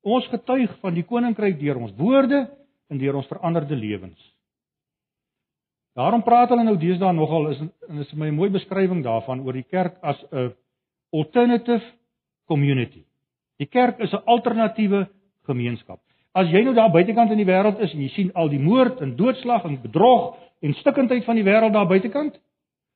[0.01, 2.45] Ons getuig van die koninkryk deur ons woorde
[2.91, 4.19] en deur ons veranderde lewens.
[5.95, 9.67] Daarom praat hulle nou deesdae nogal is en is my mooi beskrywing daarvan oor die
[9.67, 10.53] kerk as 'n
[11.11, 11.83] alternative
[12.47, 13.03] community.
[13.59, 15.07] Die kerk is 'n alternatiewe
[15.47, 15.99] gemeenskap.
[16.33, 19.01] As jy nou daar buitekant in die wêreld is en jy sien al die moord
[19.01, 22.39] en doodslag en bedrog en stikkindheid van die wêreld daar buitekant,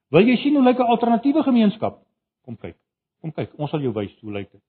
[0.09, 1.99] wil jy sien hoe lyk 'n alternatiewe gemeenskap?
[2.45, 2.75] Kom kyk.
[3.21, 4.61] Kom kyk, ons sal jou wys hoe lyk dit.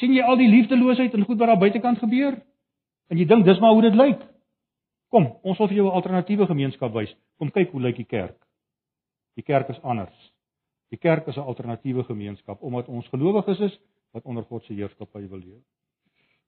[0.00, 2.40] Sien jy al die liefdeloosheid en goed wat daar buitekant gebeur?
[3.10, 4.24] En jy dink dis maar hoe dit lyk.
[5.10, 7.14] Kom, ons wil vir jou 'n alternatiewe gemeenskap wys.
[7.38, 8.36] Kom kyk hoe lyk die kerk.
[9.36, 10.32] Die kerk is anders.
[10.90, 13.80] Die kerk is 'n alternatiewe gemeenskap omdat ons gelowiges is
[14.12, 15.64] wat onder God se heerskappy wil leef.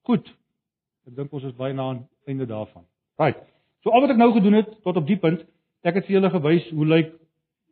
[0.01, 0.29] Goed,
[1.09, 2.83] Ek dink ons is baie na aan einde daarvan.
[3.17, 3.39] Right.
[3.81, 5.41] So al wat ek nou gedoen het tot op die punt,
[5.87, 7.15] ek het vir julle gewys hoe lyk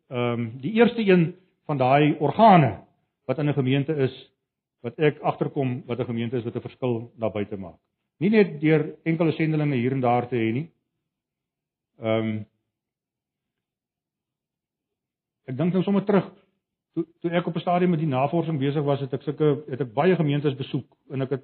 [0.08, 1.34] ehm um, die eerste een
[1.68, 2.78] van daai organe
[3.28, 4.16] wat in 'n gemeente is
[4.82, 7.80] wat ek agterkom wat 'n gemeente is wat 'n verskil daar buite maak.
[8.20, 10.70] Nie net deur enkele sendelinge hier en daar te hê nie.
[12.00, 12.46] Ehm um,
[15.48, 16.26] Ek dink nou sommer terug
[16.94, 19.82] toe toe ek op 'n stadium met die navorsing besig was, het ek sulke het
[19.82, 21.44] ek baie gemeentes besoek en ek het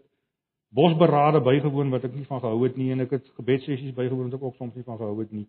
[0.73, 4.39] bosberade bygewoon wat ek nie van gehou het nie en ek het gebedsessies bygewoon wat
[4.39, 5.45] ek ook soms nie van gehou het nie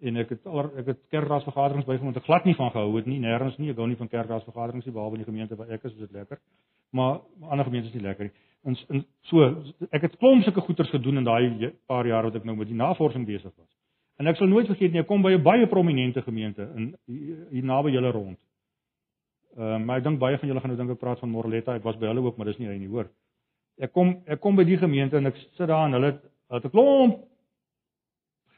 [0.00, 3.06] en ek het al ek het kerkraadsvergaderings bygewoon wat ek glad nie van gehou het
[3.08, 5.88] nie nêrens nie ek hou nie van kerkraadsvergaderings nie behalwe in die gemeente waar ek
[5.88, 6.40] is is dit lekker
[6.90, 7.20] maar
[7.50, 8.36] ander gemeentes is nie lekker nie
[8.68, 9.44] in in so
[9.90, 12.76] ek het klomp sulke goeters gedoen in daai paar jaar wat ek nou met die
[12.76, 13.70] navorsing besig was.
[14.18, 17.64] En ek sal nooit vergeet nie, ek kom by 'n baie prominente gemeente in hier
[17.64, 18.38] naby julle rond.
[19.56, 21.74] Ehm uh, maar ek dink baie van julle gaan nou dink ek praat van Morletta.
[21.74, 23.08] Ek was by hulle ook, maar dis nie hy nie, hoor.
[23.78, 26.20] Ek kom ek kom by die gemeente en ek sit daar en hulle
[26.50, 27.24] het 'n klomp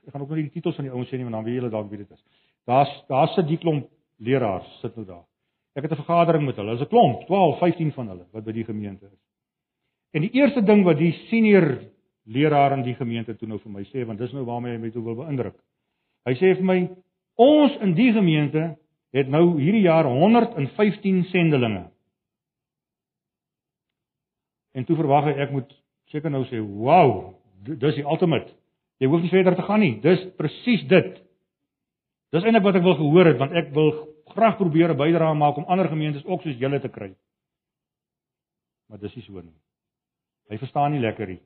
[0.07, 1.70] ek gaan ook nie die titels van die ouens sê nie, want dan weet julle
[1.70, 2.24] dalk wie dit is.
[2.66, 5.30] Daar's daar sit die klomp leraars sit nou daar.
[5.75, 6.71] Ek het 'n vergadering met hulle.
[6.71, 9.21] Dit is 'n klomp, 12, 15 van hulle wat by die gemeente is.
[10.11, 11.79] En die eerste ding wat die senior
[12.25, 14.91] leraar in die gemeente toe nou vir my sê, want dis nou waarmee hy my
[14.91, 15.57] toe wil beïndruk.
[16.27, 16.91] Hy sê vir my
[17.41, 18.77] ons in die gemeente
[19.12, 21.91] het nou hierdie jaar 115 sendelinge.
[24.75, 25.73] En toe verwag hy ek moet
[26.12, 28.53] seker nou sê, "Wow, dis die ultimate."
[29.01, 30.01] Jy hoef nie verder te gaan nie.
[30.01, 31.23] Dis presies dit.
[32.31, 35.57] Dis eintlik wat ek wil gehoor het want ek wil graag probeer 'n bydrae maak
[35.57, 37.14] om ander gemeentes ook soos julle te kry.
[38.89, 39.55] Maar dis nie so nie.
[40.49, 41.41] Hy verstaan nie lekker nie.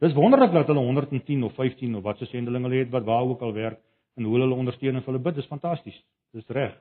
[0.00, 3.22] Dis wonderlik dat hulle 110 of 15 of wat se sendelinge hulle het wat waar
[3.22, 3.80] ook al werk
[4.16, 5.98] en hoe hulle ondersteun en hulle bid, dis fantasties.
[6.32, 6.72] Dis reg.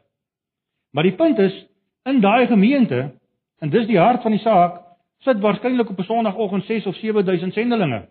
[0.91, 1.55] Maar die punt is
[2.03, 3.13] in daai gemeente
[3.59, 4.81] en dis die hart van die saak,
[5.23, 8.07] sit waarskynlik op 'n Sondagoggend 6 of 7000 sendelinge.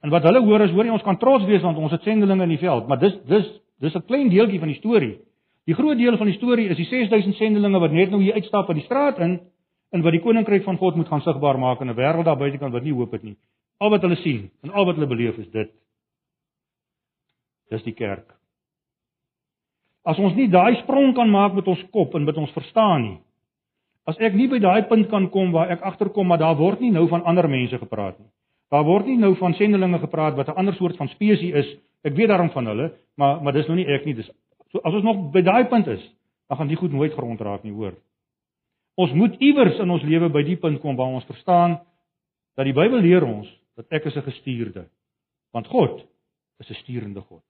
[0.00, 2.42] En wat hulle hoor is hoor jy ons kan trots wees want ons het sendelinge
[2.42, 5.18] in die veld, maar dis dis dis 'n klein deeltjie van die storie.
[5.64, 8.68] Die groot deel van die storie is die 6000 sendelinge wat net nou hier uitstap
[8.68, 9.40] uit die straat in
[9.92, 12.72] en wat die koninkryk van God moet gaan sigbaar maak in 'n wêreld daar buitekant
[12.72, 13.36] wat nie hoop het nie.
[13.80, 15.70] Al wat hulle sien en al wat hulle beleef is dit.
[17.70, 18.34] Dis die kerk.
[20.04, 23.18] As ons nie daai sprong kan maak met ons kop en met ons verstaan nie.
[24.06, 26.90] As ek nie by daai punt kan kom waar ek agterkom maar daar word nie
[26.90, 28.28] nou van ander mense gepraat nie.
[28.70, 31.76] Daar word nie nou van sendelinge gepraat wat 'n ander soort van spesies is.
[32.02, 34.14] Ek weet daarom van hulle, maar maar dis nou nie ek nie.
[34.14, 34.30] Dis
[34.70, 36.02] so as ons nog by daai punt is,
[36.48, 37.94] dan gaan die goed nooit grond raak nie, hoor.
[38.94, 41.80] Ons moet iewers in ons lewe by die punt kom waar ons verstaan
[42.54, 44.88] dat die Bybel leer ons dat ek is 'n gestuurde.
[45.52, 46.04] Want God
[46.58, 47.42] is 'n sturende God.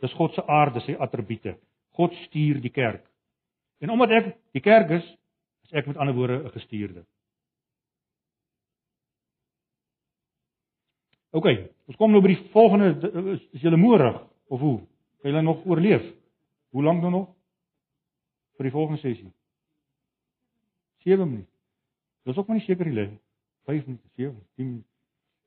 [0.00, 1.56] Dis God se aard, sy attribute.
[1.92, 3.04] God stuur die kerk.
[3.80, 5.04] En omdat ek die kerk is,
[5.64, 7.04] is ek met ander woorde 'n gestuurde.
[11.30, 11.46] OK,
[11.86, 13.10] ons kom nou by die volgende
[13.54, 14.16] is julle moorig
[14.50, 14.78] of hoe?
[15.20, 16.02] Kan julle nog oorleef?
[16.70, 17.28] Hoe lank nou nog?
[18.60, 19.30] vir die volgende sessie?
[21.06, 21.48] 7 minute.
[22.28, 23.06] Dis ook maar nie seker nie.
[23.64, 24.88] 5 minute, 7, 10 minute.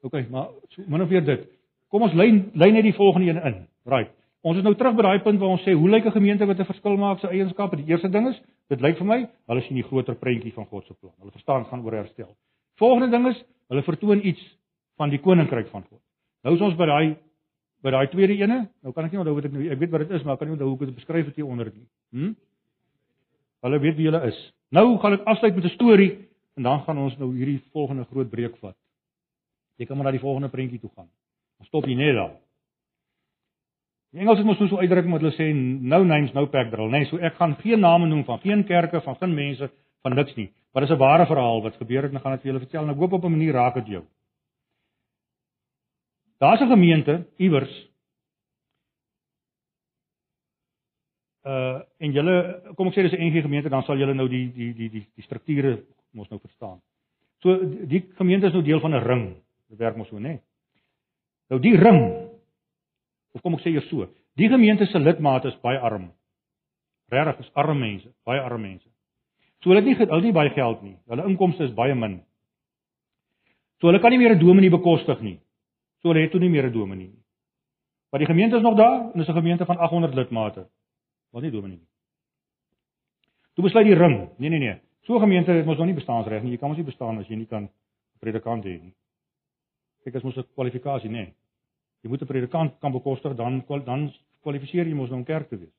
[0.02, 1.46] OK, maar so, min of meer dit.
[1.94, 3.60] Kom ons lei lei net die volgende een in.
[3.86, 4.10] Right.
[4.44, 6.60] Ons is nou terug by daai punt waar ons sê hoe lyk 'n gemeente wat
[6.60, 7.78] 'n verskil maak se eienskappe?
[7.78, 10.86] Die eerste ding is, dit lyk vir my, hulle sien die groter prentjie van God
[10.86, 11.14] se plan.
[11.20, 12.36] Hulle verstaan gaan oor herstel.
[12.76, 14.58] Volgende ding is, hulle vertoon iets
[14.98, 16.02] van die koninkryk van God.
[16.44, 17.16] Nou is ons by daai
[17.84, 18.60] by daai tweede ene.
[18.84, 20.40] Nou kan ek nie onthou wat ek nou ek weet wat dit is, maar ek
[20.40, 21.88] kan nie onthou hoe ek dit beskryf het hier onder nie.
[22.12, 22.36] Hm?
[23.64, 24.40] Hulle weet wie hulle is.
[24.72, 26.12] Nou gaan ek afsluit met 'n storie
[26.58, 28.76] en dan gaan ons nou hierdie volgende groot breek vat.
[29.78, 31.10] Jy kan maar na die volgende prentjie toe gaan.
[31.60, 32.36] Ons stop hier net daar.
[34.14, 37.06] Die Engels het mos so uitdruk met hulle sê no names no pack drill, nee,
[37.06, 39.70] so ek gaan geen name noem van geen kerke, van geen mense,
[40.06, 40.52] van niks nie.
[40.74, 42.90] Maar dis 'n ware verhaal wat gebeur het en gaan dit vir julle vertel en
[42.90, 44.04] ek hoop op 'n manier raak dit jou.
[46.44, 47.74] Daar's 'n gemeente iewers
[51.44, 52.36] uh en julle
[52.76, 55.06] kom ek sê dis 'n NG gemeente dan sal julle nou die die die die
[55.16, 56.82] die strukture mos nou verstaan.
[57.40, 59.36] So die gemeente is nou deel van 'n ring.
[59.70, 60.20] Dit werk mos so.
[60.20, 60.40] Nee?
[61.50, 62.02] Nou die ring
[63.32, 66.12] of kom ek sê eers so, die gemeente se lidmate is baie arm.
[67.10, 68.90] Regtig is arme mense, baie arme mense.
[69.62, 70.98] So hulle het nie hulle nie baie geld nie.
[71.08, 72.22] Hulle inkomste is baie min.
[73.80, 75.40] So hulle kan nie meer 'n dominee bekostig nie.
[76.04, 77.24] So hulle het toe nie meer 'n dominee nie.
[78.12, 80.68] Maar die gemeente is nog daar en dis 'n gemeente van 800 lidmate.
[81.32, 81.88] Was nie dominee nie.
[83.54, 84.30] Toe besluit die ring.
[84.38, 84.82] Nee nee nee.
[85.02, 86.52] So gemeente het mos nog nie bestaansreg nie.
[86.52, 87.70] Jy kan mos nie bestaan as jy nie kan
[88.20, 88.94] predikant hê nie.
[90.04, 91.14] Kyk as mos 'n kwalifikasie nê.
[91.14, 91.34] Nee.
[92.02, 95.74] Jy moet 'n predikant kan bekostig dan dan kwalifiseer jy mos om kerk te wees.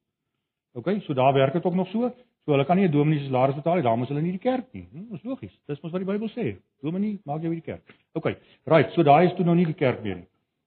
[0.72, 2.14] OK, so daar werk dit ook nog so.
[2.44, 3.82] So hulle kan nie 'n dominee se salaris betaal nie.
[3.82, 4.86] Daar moet hulle nie die kerk nie.
[4.92, 5.52] Hm, dis logies.
[5.66, 6.56] Dis mos wat die Bybel sê.
[6.82, 7.82] Dominee maak jy by die kerk.
[8.14, 8.36] OK.
[8.66, 10.26] Right, so daai is toe nou nie die kerk meer nie.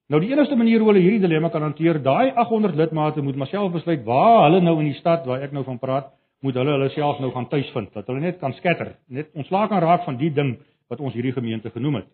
[0.10, 3.48] Nou die enigste manier hoe hulle hierdie dilemma kan hanteer, daai 800 lidmate moet maar
[3.48, 6.72] self besluit waar hulle nou in die stad waar ek nou van praat, moet hulle
[6.78, 10.18] hulle self nou gaan tuisvind, dat hulle net kan skatter, net ontslaak kan raak van
[10.18, 10.56] die ding
[10.88, 12.08] wat ons hierdie gemeente genoem het.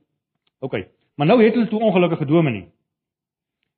[0.66, 0.80] OK.
[1.18, 2.66] Maar nou het hulle toe ongelukkige dominee.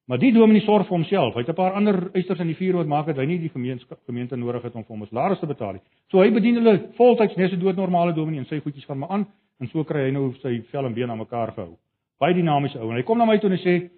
[0.06, 1.34] Maar die dominee sorg vir homself.
[1.34, 3.50] Hy het 'n paar ander eisters in die vuur wat maak dat hy nie die
[3.50, 5.82] gemeenskap gemeente nodig het om vir hom 'n salaris te betaal nie.
[6.12, 9.28] So hy bedien hulle voltyds net so doodnormale dominee en sy goedjies gaan maar aan
[9.60, 11.78] en so kry hy nou sy vel en been aan mekaar gehou.
[12.20, 13.90] Baie dinamiese ou en hy kom na my toe en hy sê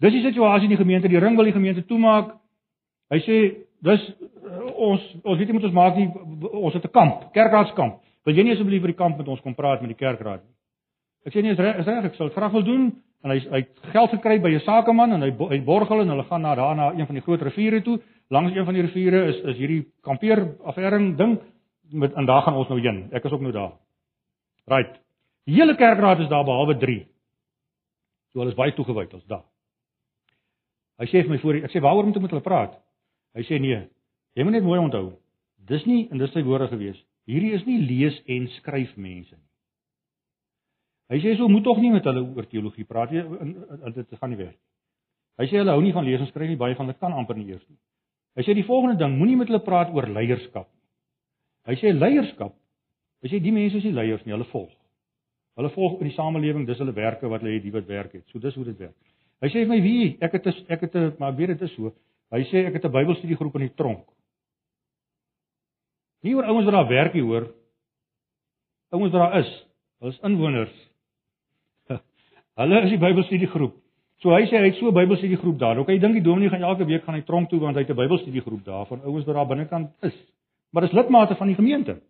[0.00, 2.32] Dis die situasie in die gemeente, die ring wil die gemeente toemaak.
[3.12, 3.40] Hy sê
[3.84, 6.08] dis uh, ons ons weet nie moet ons maak nie
[6.56, 8.00] ons het 'n kamp, kerkraadskamp.
[8.24, 10.54] Wil jy nie asseblief by die kamp met ons kom praat met die kerkraad nie?
[11.26, 13.60] Ek sê nee, is reg, is reg, ek sal graag wil doen en hy hy
[13.92, 16.92] geld gekry by 'n sakeman en hy hy borg hulle en hulle gaan na daarna
[16.92, 18.00] een van die groot riviere toe.
[18.30, 21.38] Langs een van die riviere is is hierdie kampeer afering ding
[21.92, 23.08] met en daar gaan ons nou heen.
[23.12, 23.72] Ek is ook nou daar.
[24.66, 25.00] Right.
[25.44, 27.06] Die hele kerkraad is daar behalwe 3.
[28.32, 29.44] So hulle is baie toegewyd ons daar.
[31.00, 32.78] Hy sê vir my voor ek sê waaroor moet ek met hulle praat?
[33.34, 33.88] Hy sê nee.
[34.36, 35.18] Jy moet net mooi onthou.
[35.68, 36.98] Dis nie en dis sy woorde gewees.
[37.26, 39.49] Hierdie is nie lees en skryf mense nie.
[41.10, 43.22] Hy sê so moet tog nie met hulle oor teologie praat nie.
[43.96, 44.66] Dit gaan nie werk nie.
[45.40, 47.38] Hy sê hulle hou nie van lees en skryf nie, baie van hulle kan amper
[47.38, 47.78] nie eers nie.
[48.38, 50.82] Hy sê die volgende ding, moenie met hulle praat oor leierskap nie.
[51.70, 52.54] Hy sê leierskap.
[53.24, 54.70] Hy sê die mense is nie leiers nie, hulle volg.
[55.58, 58.24] Hulle volg in die samelewing, dis hulle werke wat hulle het, die wat werk het.
[58.30, 58.96] So dis hoe dit werk.
[59.40, 61.92] Hy sê my wie, ek het is, ek het maar weet dit is so.
[62.30, 64.06] Hy sê ek het 'n Bybelstudiegroep in die tronk.
[66.22, 67.48] Nie oor ouens wat daar werk nie, hoor.
[68.92, 69.50] Ouens wat daar is.
[70.00, 70.89] Hulle is inwoners.
[72.60, 73.76] Hulle is die Bybelstudiegroep.
[74.20, 75.78] So hy sê hy het so 'n Bybelstudiegroep daar.
[75.78, 77.90] OK, ek dink die dominee gaan elke week gaan hy tronk toe want hy het
[77.90, 80.16] 'n Bybelstudiegroep daar van ouens wat daar binnekant is.
[80.72, 82.00] Maar dis lidmate van die gemeente.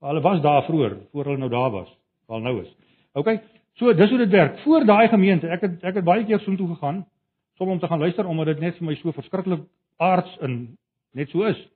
[0.00, 1.88] Hulle was daar vroeër, voor hulle nou daar was,
[2.26, 2.76] waar nou is.
[3.12, 3.40] OK.
[3.74, 4.58] So dis hoe dit werk.
[4.58, 7.06] Voor daai gemeente, ek het ek het baie keer soontoe gegaan
[7.56, 9.60] som om te gaan luister omdat dit net vir my so verskriklik
[9.96, 10.76] aards in
[11.12, 11.68] net so is.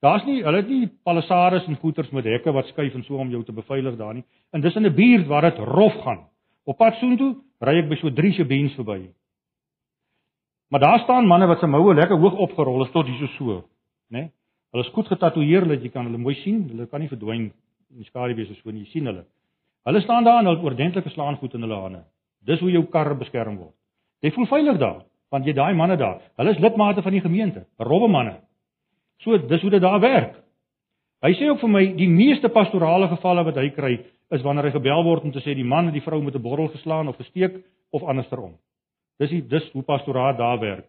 [0.00, 3.30] Daar's nie hulle het nie palisades en goeters met hekke wat skuif en so om
[3.30, 4.24] jou te beveilig daar nie.
[4.52, 6.28] En dis in 'n buurt waar dit rof gaan.
[6.66, 9.06] Op pad soontoe ry ek by so drie se beens verby.
[10.70, 13.62] Maar daar staan manne wat se moue lekker hoog opgerol is tot hier so
[14.10, 14.18] né?
[14.18, 14.30] Nee?
[14.74, 16.66] Hulle is goed getatoeëer dat jy kan hulle mooi sien.
[16.68, 18.82] Hulle kan nie verdwyn in die skaduwee so nie.
[18.84, 19.24] Jy sien hulle.
[19.86, 22.02] Hulle staan daar en hulle oordentlike slaan goed in hulle hande.
[22.46, 23.74] Dis hoe jou kar beskerm word.
[24.22, 26.20] Jy voel veilig daar want jy daai manne daar.
[26.38, 28.36] Hulle is lidmate van die gemeente, rowwe manne.
[29.24, 30.36] So dis hoe dit daar werk.
[31.24, 33.94] Hy sê ook vir my die meeste pastorale gevalle wat hy kry
[34.34, 36.42] is wanneer hy gebel word om te sê die man het die vrou met 'n
[36.42, 37.62] bottel geslaan of gesteek
[37.92, 38.58] of andersom.
[39.18, 40.86] Dis die dis hoe pastoraat daar werk.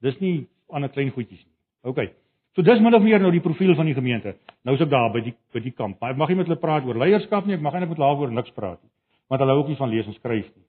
[0.00, 1.54] Dis nie ander klein goedjies nie.
[1.82, 2.10] OK.
[2.56, 4.34] So dis min of meer nou die profiel van die gemeente.
[4.64, 6.00] Nou is ek daar by die by die kamp.
[6.00, 8.18] Maar ek mag nie met hulle praat oor leierskap nie, ek mag eintlik met hulle
[8.20, 8.90] oor niks praat nie.
[9.28, 10.66] Want hulle hou ook nie van lees en skryf nie.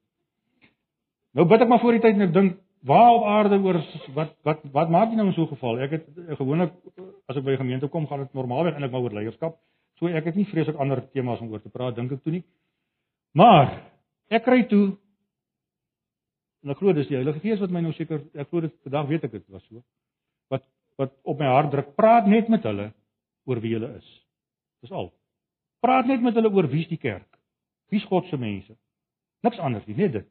[1.34, 3.80] Nou bid ek maar voor die tyd en ek dink waar op aarde oor
[4.14, 5.80] wat wat wat maak jy nou in so 'n geval?
[5.80, 6.74] Ek het eh, gewoonlik
[7.28, 9.58] as ek by 'n gemeente kom, gaan dit normaalweg eintlik maar oor leierskap.
[10.00, 12.44] So ek het nie vreeslik ander temas om oor te praat dink ek toe nie.
[13.32, 13.82] Maar
[14.30, 14.98] ek kry toe
[16.64, 19.08] en ek glo dis die Heilige Gees wat my nou seker ek glo dit vandag
[19.08, 19.84] weet ek dit was so.
[20.50, 20.64] Wat
[20.98, 22.92] wat op my hart druk, praat net met hulle
[23.46, 24.26] oor wie hulle is.
[24.82, 25.14] Dis al.
[25.80, 27.28] Praat net met hulle oor wie's die kerk.
[27.90, 28.76] Wie's God se mense?
[29.42, 30.28] Niks anders nie, net dit.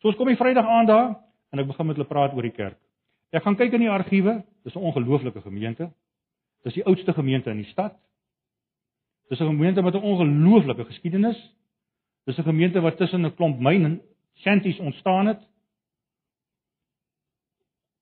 [0.00, 1.10] So ons kom die Vrydag aand daar
[1.50, 2.78] en ek begin met hulle praat oor die kerk.
[3.30, 5.90] Ek gaan kyk in die argiewe, dis 'n ongelooflike gemeente.
[6.64, 7.96] Dis die oudste gemeente in die stad.
[9.28, 11.38] Dis 'n gemeente met 'n ongelooflike geskiedenis.
[12.26, 14.00] Dis 'n gemeente wat tussen 'n klomp myn en
[14.34, 15.40] shanties ontstaan het.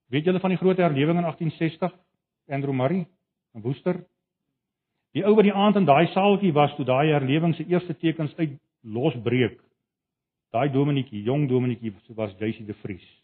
[0.09, 1.93] Weet julle van die groot herlewing in 1860?
[2.49, 3.07] Andrew Murray
[3.55, 4.07] in Worcester.
[5.13, 8.37] Die ou wat die aand in daai saaltjie was toe daai herlewing se eerste tekens
[8.37, 9.61] uit losbreek.
[10.51, 13.18] Daai Dominietjie, jong Dominietjie was JC de Vries.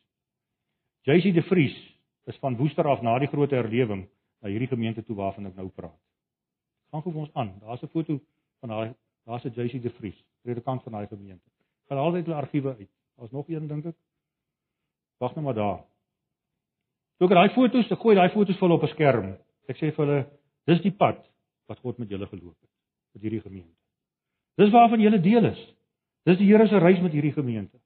[1.05, 1.77] JC de Vries
[2.25, 4.07] is van Woester af na die groot herlewing
[4.41, 6.01] na hierdie gemeente toe waarvan ek nou praat.
[6.93, 7.51] Gaan gou vir ons aan.
[7.61, 8.21] Daar's 'n foto
[8.61, 8.95] van daai
[9.27, 11.45] daar's 'n JC de Vries, predikant van daai gemeente.
[11.89, 12.91] Gaan altyd hulle argiewe uit.
[13.17, 13.97] Daar's nog een dink ek.
[15.19, 15.85] Wag net maar daar.
[17.19, 19.37] Toe ek daai foto's, ek gooi daai foto's vol op 'n skerm.
[19.69, 20.27] Ek sê vir hulle,
[20.67, 21.31] dis die pad
[21.67, 22.71] wat God met julle geloop het
[23.13, 23.79] met hierdie gemeente.
[24.57, 25.75] Dis waarvan julle deel is.
[26.25, 27.79] Dis die Here se reis met hierdie gemeente.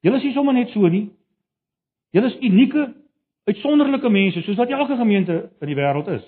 [0.00, 1.10] Julle is nie sommer net so nie.
[2.14, 2.86] Julle is unieke,
[3.50, 6.24] uitsonderlike mense, soos wat elke gemeente in die wêreld is.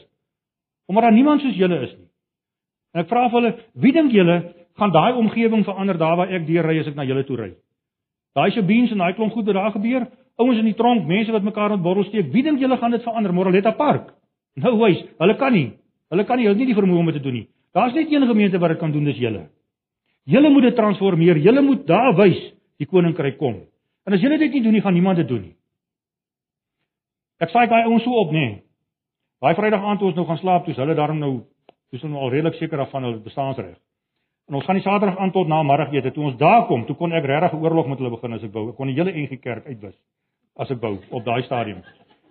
[0.91, 2.09] Omdat daar niemand soos julle is nie.
[2.95, 4.37] En ek vra vir hulle, wie dink julle
[4.77, 7.51] gaan daai omgewing verander daar waar ek deur ry as ek na julle toe ry?
[8.37, 11.33] Daai se beens en daai klomp goed wat daar gebeur, ouens in die tronk, mense
[11.33, 13.33] wat mekaar met borrel steek, wie dink julle gaan dit verander?
[13.33, 14.11] Moraletta Park.
[14.61, 15.71] Nou wys, hulle kan nie.
[16.13, 17.47] Hulle kan nie, hulle het nie die vermoë om dit te doen nie.
[17.77, 19.47] Daar's net een gemeente wat dit kan doen, dis julle.
[20.25, 21.39] Julle moet dit transformeer.
[21.39, 22.39] Julle moet daar wys
[22.81, 23.61] die koninkryk kom.
[24.07, 25.55] En as julle dit nie doen nie, gaan niemand dit doen nie.
[27.41, 28.41] Ek sê daai ouens so op, nê.
[28.41, 28.63] Nee.
[29.45, 31.33] Daai Vrydag aand toe ons nou gaan slaap, toe's hulle daarom nou
[31.91, 33.77] toe's hulle nou al redelik seker af van hulle bestaansreg.
[34.49, 36.15] En ons gaan die Saterdag aand tot na middagete.
[36.15, 38.53] Toe ons daar kom, toe kon ek regtig 'n oorlog met hulle begin as ek
[38.53, 38.71] wou.
[38.71, 39.97] Ek kon die hele NG Kerk uitwis
[40.57, 41.83] as ek wou op daai stadium.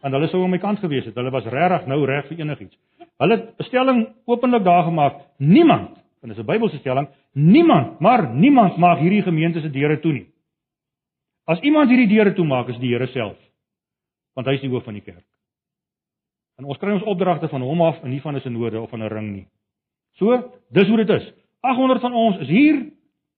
[0.04, 1.16] En hulle sou aan my kant gewees het.
[1.16, 2.78] Hulle was regtig nou reg vir enigiets.
[3.20, 5.16] Hulle het 'n stelling openlik daar gemaak.
[5.38, 10.14] Niemand, en dis 'n Bybelse stelling, niemand, maar niemand maak hierdie gemeente se deure toe
[10.14, 10.28] nie.
[11.46, 13.45] As iemand hierdie deure toemaak, is die Here self
[14.36, 15.26] want hy is die hoof van die kerk.
[16.60, 19.04] En ons kry ons opdragte van hom af en nie van 'n synode of van
[19.04, 19.48] 'n ring nie.
[20.20, 21.34] So, dis hoe dit is.
[21.62, 22.92] 800 van ons is hier.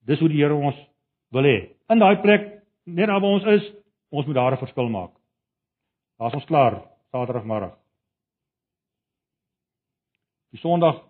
[0.05, 0.75] Dis hoe die Here ons
[1.29, 1.69] wil hê.
[1.89, 3.73] In daai plek net waar ons is,
[4.09, 5.11] ons moet daar 'n verskil maak.
[6.17, 6.81] Daar's ons klaar
[7.11, 7.77] Saterdagmiddag.
[10.51, 11.03] Die Sondag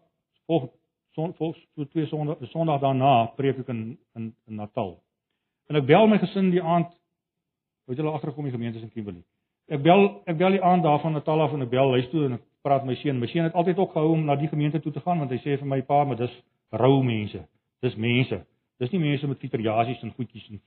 [0.46, 0.70] volg
[1.12, 5.04] son volg so twee Sondag, die Sondag daarna preek ek in in, in Natal.
[5.70, 6.94] En ek bel my gesin die aand.
[7.86, 9.24] Weet julle agterkom die gemeentes in Kimberley.
[9.68, 12.26] Ek bel ek bel die aand daar van Natal af en ek bel huis toe
[12.26, 13.20] en ek praat my seun.
[13.20, 15.40] My seun het altyd ook gehou om na die gemeente toe te gaan want hy
[15.44, 16.34] sê vir my pa, maar dis
[16.72, 17.42] rou mense.
[17.84, 18.40] Dis mense.
[18.80, 20.62] Dis nie mense met fiteriasies en goedjies en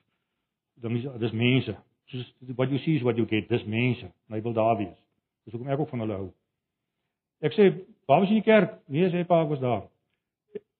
[0.85, 1.77] dan is dis mense.
[2.13, 3.49] Soos what you see is what you get.
[3.49, 4.05] Dis mense.
[4.29, 4.97] En hy wil daar wees.
[5.45, 6.29] Dis hoekom ek ook van hulle hou.
[7.41, 7.73] Ek sê,
[8.07, 9.83] "Waar was jy in die kerk?" Nee, sê pa, ek was daar.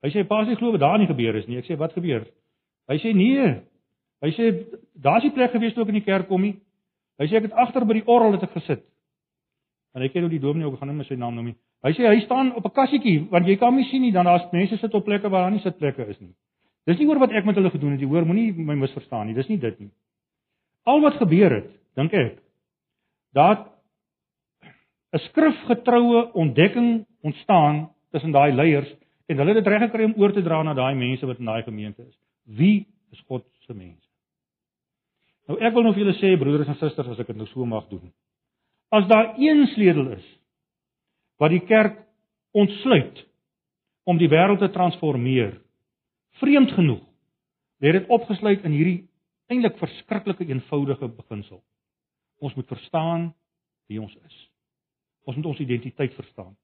[0.03, 2.27] Hy sê, "Pa, jy glo wat daar nie gebeur is nie." Ek sê, "Wat gebeur?"
[2.89, 3.61] Hy sê, "Nee."
[4.23, 6.61] Hy sê, "Daar's nie plek gewees toe ek in die kerk kom nie."
[7.21, 8.85] Hy sê ek het agter by die orgel het ek gesit.
[9.95, 11.59] En hy ken hoe die dominee ook gaan hom sy naam noem nie.
[11.85, 14.53] Hy sê hy staan op 'n kassietjie want jy kan nie sien nie dan daar's
[14.53, 16.35] mense sit op plekke waar daar nie sitplekke is nie.
[16.87, 19.35] Dis nie oor wat ek met hulle gedoen het, jy hoor, moenie my misverstaan nie.
[19.35, 19.91] Dis nie dit nie.
[20.85, 22.41] Al wat gebeur het, dink ek,
[23.33, 23.69] dat
[25.13, 28.91] 'n skrifgetroue ontdekking ontstaan tussen daai leiers
[29.27, 31.45] en hulle het dit reg gekry om oor te dra na daai mense wat in
[31.45, 32.17] daai gemeente is.
[32.45, 34.10] Wie is God se mense?
[35.51, 37.67] Nou ek wil nou vir julle sê broeders en susters as ek dit nou so
[37.67, 38.13] mag doen.
[38.95, 40.27] As daar een sleutel is
[41.43, 41.97] wat die kerk
[42.55, 43.23] ontsluit
[44.07, 45.57] om die wêreld te transformeer,
[46.39, 47.01] vreemd genoeg,
[47.83, 48.99] lê dit opgesluit in hierdie
[49.51, 51.59] eintlik verskriklike eenvoudige beginsel.
[52.39, 53.31] Ons moet verstaan
[53.91, 54.37] wie ons is.
[55.27, 56.55] Ons moet ons identiteit verstaan.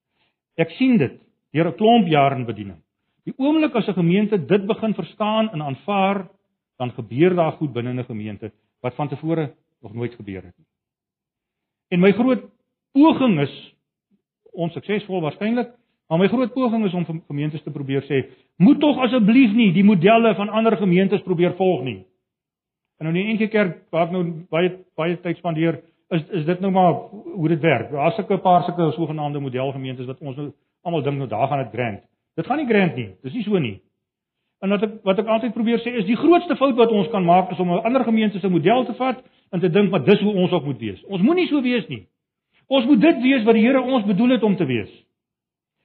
[0.54, 1.18] Ek sien dit
[1.56, 2.78] deur 'n klomp jare in bediening.
[3.24, 6.28] Die oomblik as 'n gemeente dit begin verstaan en aanvaar,
[6.78, 8.52] dan gebeur daar goed binne 'n gemeente
[8.86, 9.50] wat van tevore
[9.82, 10.66] nog nooit gebeur het nie.
[11.88, 12.46] En my groot
[12.96, 13.54] poging is
[14.56, 15.70] onsuksesvol waarskynlik,
[16.08, 18.22] maar my groot poging is om gemeentes te probeer sê,
[18.62, 22.00] moet tog asseblief nie die modelle van ander gemeentes probeer volg nie.
[22.96, 25.82] En nou die enige kerk waar ek nou baie baie tyd spandeer,
[26.14, 27.90] is is dit nou maar hoe dit werk.
[27.92, 30.52] Daar's sulke paar sulke sogenaamde modelgemeentes wat ons nou
[30.86, 32.00] almal dink nou daar gaan dit grand.
[32.36, 33.10] Dit gaan nie grand nie.
[33.22, 33.76] Dis nie so nie.
[34.64, 37.24] En wat ek wat ek altyd probeer sê is die grootste fout wat ons kan
[37.24, 40.20] maak is om 'n ander gemeente se model te vat en te dink maar dis
[40.20, 41.04] hoe ons ook moet wees.
[41.04, 42.06] Ons moenie so wees nie.
[42.68, 44.90] Ons moet dit wees wat die Here ons bedoel het om te wees.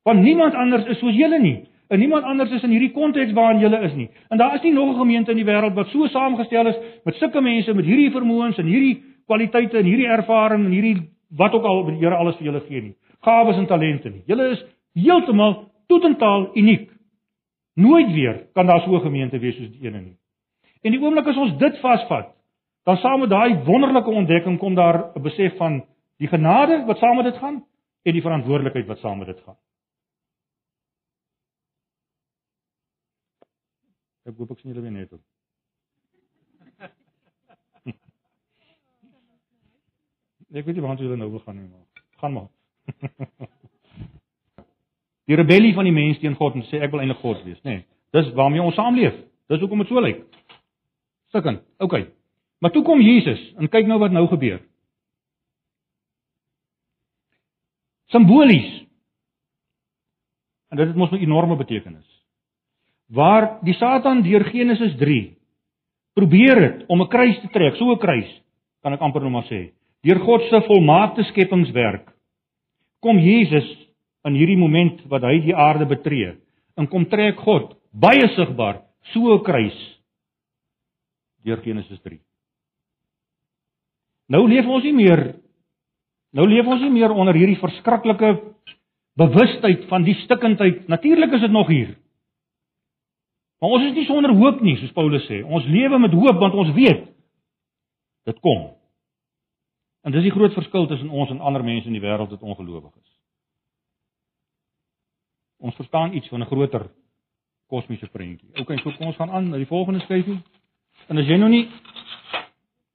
[0.03, 1.67] Want niemand anders is soos julle nie.
[1.89, 4.09] En niemand anders is in hierdie konteks waarin julle is nie.
[4.29, 7.15] En daar is nie nog 'n gemeente in die wêreld wat so saamgestel is met
[7.15, 11.63] sulke mense met hierdie vermoëns en hierdie kwaliteite en hierdie ervaring en hierdie wat ook
[11.63, 12.95] al die Here alles vir julle gee nie.
[13.21, 14.23] Gawes en talente nie.
[14.25, 16.90] Julle is heeltemal totaal uniek.
[17.73, 20.17] Nooit weer kan daar so 'n gemeente wees soos die ene nie.
[20.81, 22.35] En die oomblik as ons dit vasvat,
[22.83, 25.85] dan saam met daai wonderlike ontdekking kom daar 'n besef van
[26.17, 27.65] die genade wat saam met dit gaan
[28.01, 29.57] en die verantwoordelikheid wat saam met dit gaan.
[34.23, 35.21] Ek hoop ek sien julle weer net op.
[40.53, 41.85] Ek weet nie waar julle nou wil gaan nie, maar
[42.17, 42.49] gaan maar.
[45.31, 47.77] Die rebellie van die mens teen God en sê ek wil eintlik God wees, nê.
[47.77, 47.83] Nee,
[48.17, 49.15] dis waarmee ons saamleef.
[49.47, 50.25] Dis hoekom dit so lyk.
[51.31, 51.61] Stukken.
[51.79, 51.93] OK.
[52.59, 54.59] Maar toe kom Jesus en kyk nou wat nou gebeur.
[58.11, 58.67] Simbolies.
[60.67, 62.07] En dit het mos 'n enorme betekenis.
[63.07, 65.37] Waar die Satan deur Genesis 3
[66.13, 68.41] probeer het om 'n kruis te trek, so 'n kruis,
[68.83, 69.71] kan ek amper nou maar sê,
[70.03, 72.11] deur God se volmaakte skepingswerk,
[72.99, 73.90] kom Jesus
[74.27, 76.35] in hierdie moment wat hy die aarde betree,
[76.77, 79.77] en kom trek God baie sigbaar so 'n kruis
[81.43, 82.19] deur Genesis 3.
[84.29, 85.35] Nou leef ons nie meer
[86.31, 88.55] nou leef ons nie meer onder hierdie verskriklike
[89.19, 90.87] bewustheid van die stikkindheid.
[90.87, 91.97] Natuurlik is dit nog hier.
[93.59, 95.43] Maar ons is nie sonder hoop nie, soos Paulus sê.
[95.43, 97.09] Ons lewe met hoop want ons weet
[98.25, 98.71] dit kom.
[100.01, 102.93] En dis die groot verskil tussen ons en ander mense in die wêreld wat ongelowig
[102.95, 103.20] is.
[105.61, 106.89] Ons verstaan iets van 'n groter
[107.69, 108.49] kosmiese prentjie.
[108.59, 110.39] OK, so kom ons gaan aan na die volgende skyfie.
[111.07, 111.69] En as jy nou nie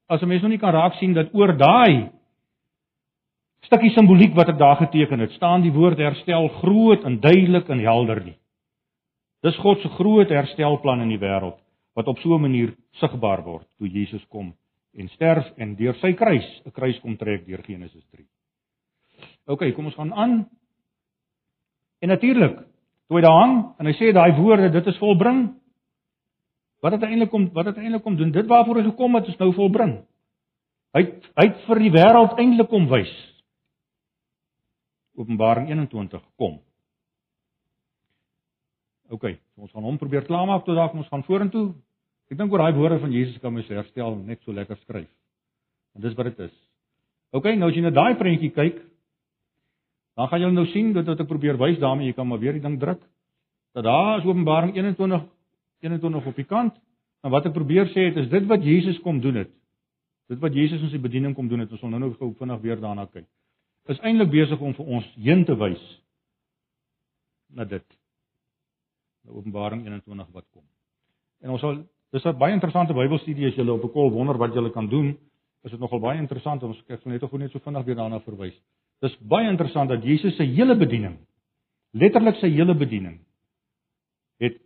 [0.08, 2.10] as 'n mens nog nie kan raak sien dat oor daai
[3.66, 7.78] stukkie simboliek wat ek daar geteken het, staan die woord herstel groot en duidelik en
[7.78, 8.36] helder nie.
[9.42, 11.58] Dis God se groot herstelplan in die wêreld
[11.96, 14.54] wat op so 'n manier sigbaar word toe Jesus kom
[14.94, 18.24] en sterf en deur sy kruis 'n kruis kom trek deur Genesis 3.
[19.46, 20.48] OK, kom ons gaan aan.
[22.06, 22.58] En natuurlik,
[23.10, 25.40] toe hy daar hang en hy sê daai woorde, dit is volbring.
[26.84, 28.30] Wat het eintlik kom wat het eintlik kom doen?
[28.30, 29.96] Dit waarvoor hy gekom het is nou volbring.
[30.94, 33.10] Hy hy het vir die wêreld eintlik kom wys.
[35.18, 36.60] Openbaring 21 kom.
[39.10, 41.72] OK, so ons gaan hom probeer klaarmaak tot dalk ons gaan vorentoe.
[42.30, 45.10] Ek dink oor daai woorde van Jesus kan mens herstel net so lekker skryf.
[45.94, 46.54] Want dis wat dit is.
[47.34, 48.78] OK, nou as jy na daai prentjie kyk,
[50.16, 52.56] dan gaan jy nou sien dat wat ek probeer wys daarmee, jy kan maar weer
[52.56, 53.02] die ding druk.
[53.76, 55.24] Dat daar is Openbaring 21
[55.84, 56.76] 21 op die kant.
[57.20, 59.50] En wat ek probeer sê het is dit wat Jesus kom doen het.
[60.32, 62.62] Dit wat Jesus in sy bediening kom doen het, ons sal nou nou gou vinnig
[62.64, 63.26] weer daarna kyk.
[63.92, 65.82] Is eintlik besig om vir ons heen te wys
[67.54, 67.84] na dit.
[69.26, 70.64] Na Openbaring 21 wat kom.
[71.44, 74.54] En ons sal dis 'n baie interessante Bybelstudie as jy op 'n kol wonder wat
[74.54, 75.18] jy kan doen.
[75.62, 78.54] Is dit nogal baie interessant ons kyk net of net so vinnig weer daarna verwys.
[79.04, 81.18] Dis baie interessant dat Jesus se hele bediening,
[81.96, 83.18] letterlik sy hele bediening
[84.40, 84.58] het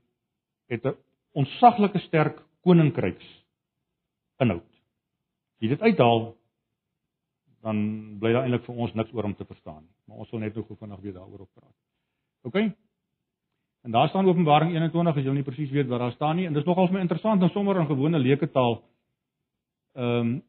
[0.70, 0.96] het 'n
[1.34, 3.26] ontsaglike sterk koninkryks
[4.38, 4.66] inhoud.
[4.66, 6.34] As jy dit uithaal
[7.62, 7.76] dan
[8.20, 9.94] bly daar eintlik vir ons niks oor om te verstaan nie.
[10.08, 11.76] Maar ons sal net nog gou vinnig weer daaroor praat.
[12.42, 12.56] OK?
[13.82, 16.56] En daar staan Openbaring 21 as jy nie presies weet wat daar staan nie en
[16.56, 18.82] dis nogals my interessant en sommer in gewone leuke taal.
[19.94, 20.42] Ehm um,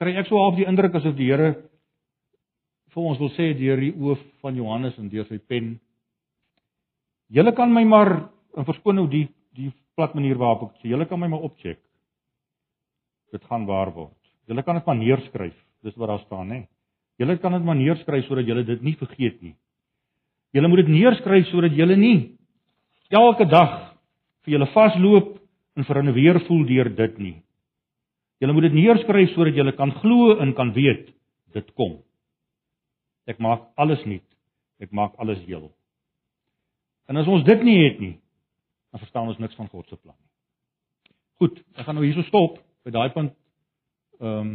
[0.00, 1.52] kry ek so half die indruk asof die Here
[2.92, 5.76] vir ons wil sê deur die oë van Johannes en deur sy pen.
[7.32, 8.12] Julle kan my maar
[8.56, 11.80] en verskoon nou die die plat manier waarop ek sê, julle kan my maar opcheck.
[13.32, 14.16] Dit gaan waar word.
[14.48, 15.56] Julle kan dit maar neerskryf.
[15.84, 16.60] Dis wat daar staan, hè.
[17.20, 19.54] Julle kan dit maar neerskryf sodat julle dit nie vergeet nie.
[20.56, 22.16] Julle moet dit neerskryf sodat julle nie
[23.12, 23.92] elke dag
[24.44, 25.36] vir julle vasloop
[25.76, 27.36] en vir 'n weer voel deur dit nie.
[28.40, 31.12] Julle moet dit neerskryf sodat julle kan glo en kan weet
[31.52, 32.02] dit kom.
[33.26, 34.26] Ek maak alles nuut.
[34.82, 35.70] Ek maak alles heel.
[37.06, 38.16] En as ons dit nie het nie,
[38.90, 40.30] dan verstaan ons niks van God se plan nie.
[41.42, 43.34] Goed, ek gaan nou hierso stop by daai punt.
[44.20, 44.52] Ehm um,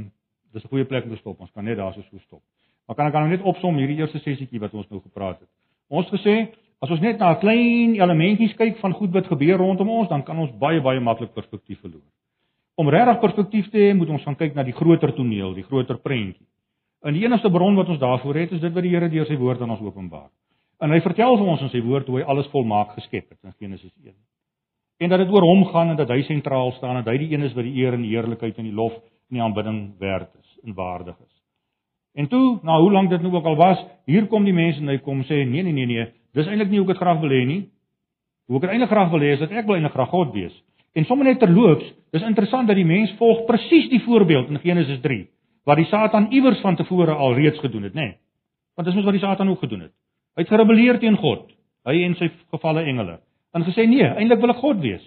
[0.55, 1.39] dis 'n goeie plek om te stop.
[1.39, 2.41] Ons kan net daarso so stop.
[2.87, 5.49] Maar kan ek kan nou net opsom hierdie eerste sessietjie wat ons nou gepraat het.
[5.87, 9.89] Ons gesê as ons net na 'n klein elementjies kyk van goed wat gebeur rondom
[9.89, 12.07] ons, dan kan ons baie baie maklik perspektief verloor.
[12.75, 15.97] Om regtig perspektief te hê, moet ons gaan kyk na die groter toneel, die groter
[15.97, 16.45] prentjie.
[17.05, 19.37] En die enigste bron wat ons daarvoor het, is dit wat die Here deur sy
[19.37, 20.29] woord aan ons openbaar.
[20.81, 23.53] En hy vertel vir ons in sy woord hoe hy alles volmaak geskep het in
[23.57, 24.13] Genesis 1.
[25.01, 27.31] En dat dit oor hom gaan en dat hy sentraal staan en dat hy die
[27.33, 30.29] een is wat die eer en die heerlikheid en die lof en die aanbidding werd
[30.39, 31.33] is en waardig is.
[32.17, 34.89] En toe, na hoe lank dit nou ook al was, hier kom die mense en
[34.89, 37.33] hy kom sê nee nee nee nee, dis eintlik nie hoe ek dit graag wil
[37.33, 37.59] hê nie.
[38.49, 40.55] Hoe ek dit eintlik graag wil hê is dat ek wil eintlik graag God wees.
[40.97, 45.01] En sommer net terloops, dis interessant dat die mens volg presies die voorbeeld in Genesis
[45.05, 45.27] 3
[45.67, 48.07] wat die Satan iewers van tevore al reeds gedoen het, nê?
[48.07, 48.17] Nee.
[48.77, 49.93] Want dis mos wat die Satan ook gedoen het.
[50.37, 51.47] Hy het gerebelleer teen God,
[51.89, 53.17] hy en sy gevalle engele.
[53.57, 55.03] En gesê nee, eintlik wil ek God wees.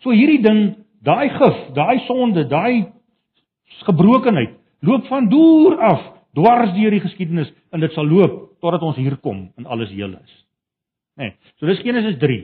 [0.00, 0.62] So hierdie ding,
[1.04, 2.88] daai gif, daai sonde, daai
[3.86, 6.06] gebrokenheid loop van deur af
[6.36, 10.14] dwars deur die geskiedenis en dit sal loop totdat ons hier kom en alles heel
[10.16, 10.36] is.
[11.20, 11.30] Nê.
[11.30, 12.40] Nee, so dis Genesis 3.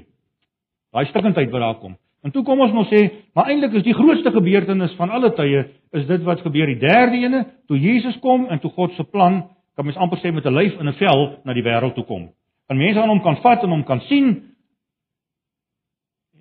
[0.92, 1.96] Daai stukkendheid wat daar kom.
[2.26, 3.04] En toe kom ons nou sê,
[3.38, 5.60] maar eintlik is die grootste gebeurtenis van alle tye
[5.94, 9.44] is dit wat gebeur die derde ene, toe Jesus kom en toe God se plan
[9.78, 12.32] kan mens amper sê met 'n lyf en 'n vel na die wêreld toe kom.
[12.68, 14.54] En mense aan hom kan vat en hom kan sien.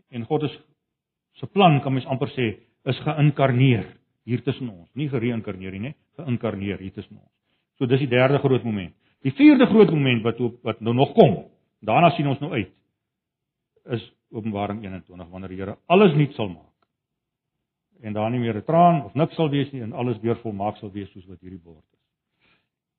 [0.09, 0.59] En God is
[1.33, 3.85] se plan kan mens amper sê is geïnkarneer
[4.25, 4.89] hier tussen ons.
[4.95, 7.31] Nie gereïnkarneer nie, geïnkarneer hier tussen ons.
[7.77, 8.93] So dis die derde groot moment.
[9.21, 11.45] Die vierde groot moment wat wat nou nog kom.
[11.81, 12.71] Daarna sien ons nou uit
[13.85, 14.05] is
[14.35, 16.71] Openbaring 21 wanneer die Here alles nuut sal maak.
[18.03, 20.77] En daar nie meer 'n traan of niks sal wees nie en alles weer volmaak
[20.77, 21.99] sal wees soos wat hierdie bord is.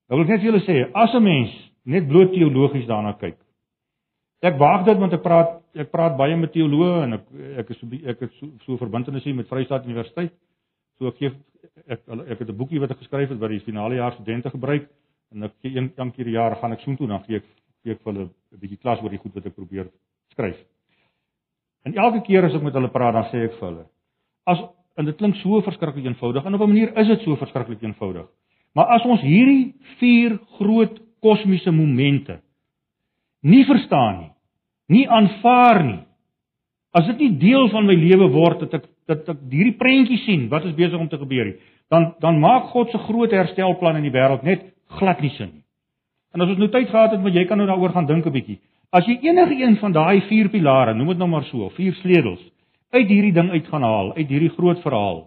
[0.09, 1.51] Nou wil ek net vir julle sê, as 'n mens
[1.85, 3.37] net bloot teologies daarna kyk.
[4.43, 7.25] Ek waag dit want ek praat ek praat baie met teoloë en ek
[7.63, 10.33] ek is so ek het so, so verbintenis met Vryheid Universiteit.
[10.99, 11.33] So ek gee
[11.87, 14.89] ek ek het 'n boekie wat ek geskryf het wat die finale jaar studente gebruik
[15.33, 17.45] en ek gee een per jaar gaan ek soontoe dan gee ek
[17.83, 19.89] gee ek vir hulle 'n bietjie klas oor die goed wat ek probeer
[20.33, 20.57] skryf.
[21.87, 23.87] En elke keer as ek met hulle praat dan sê ek vir hulle
[24.47, 24.63] as
[24.97, 28.27] en dit klink so verskriklik eenvoudig en op 'n manier is dit so verskriklik eenvoudig.
[28.75, 32.41] Maar as ons hierdie vier groot kosmiese momente
[33.43, 34.33] nie verstaan nie,
[34.89, 36.03] nie aanvaar nie,
[36.93, 40.49] as dit nie deel van my lewe word dat ek dat ek hierdie prentjie sien
[40.49, 41.59] wat is besig om te gebeur nie,
[41.91, 45.65] dan dan maak God se groot herstelplan in die wêreld net glad nie sin nie.
[46.35, 48.33] En as ons nou tyd gehad het, moet jy kan nou daaroor gaan dink 'n
[48.33, 48.59] bietjie.
[48.95, 52.43] As jy enige een van daai vier pilare, noem dit nou maar so, vier sleutels
[52.95, 55.27] uit hierdie ding uit gaan haal, uit hierdie groot verhaal,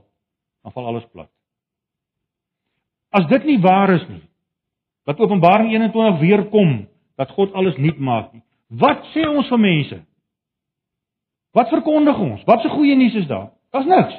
[0.63, 1.29] dan val alles plat.
[3.11, 4.21] As dit nie waar is nie,
[5.09, 6.87] dat Openbaring 21 weer kom,
[7.17, 8.43] dat God alles nuut maak nie.
[8.69, 9.97] Wat sê ons vir mense?
[11.57, 12.43] Wat verkondig ons?
[12.45, 13.49] Wat se goeie nuus is daar?
[13.73, 14.17] Daar's niks.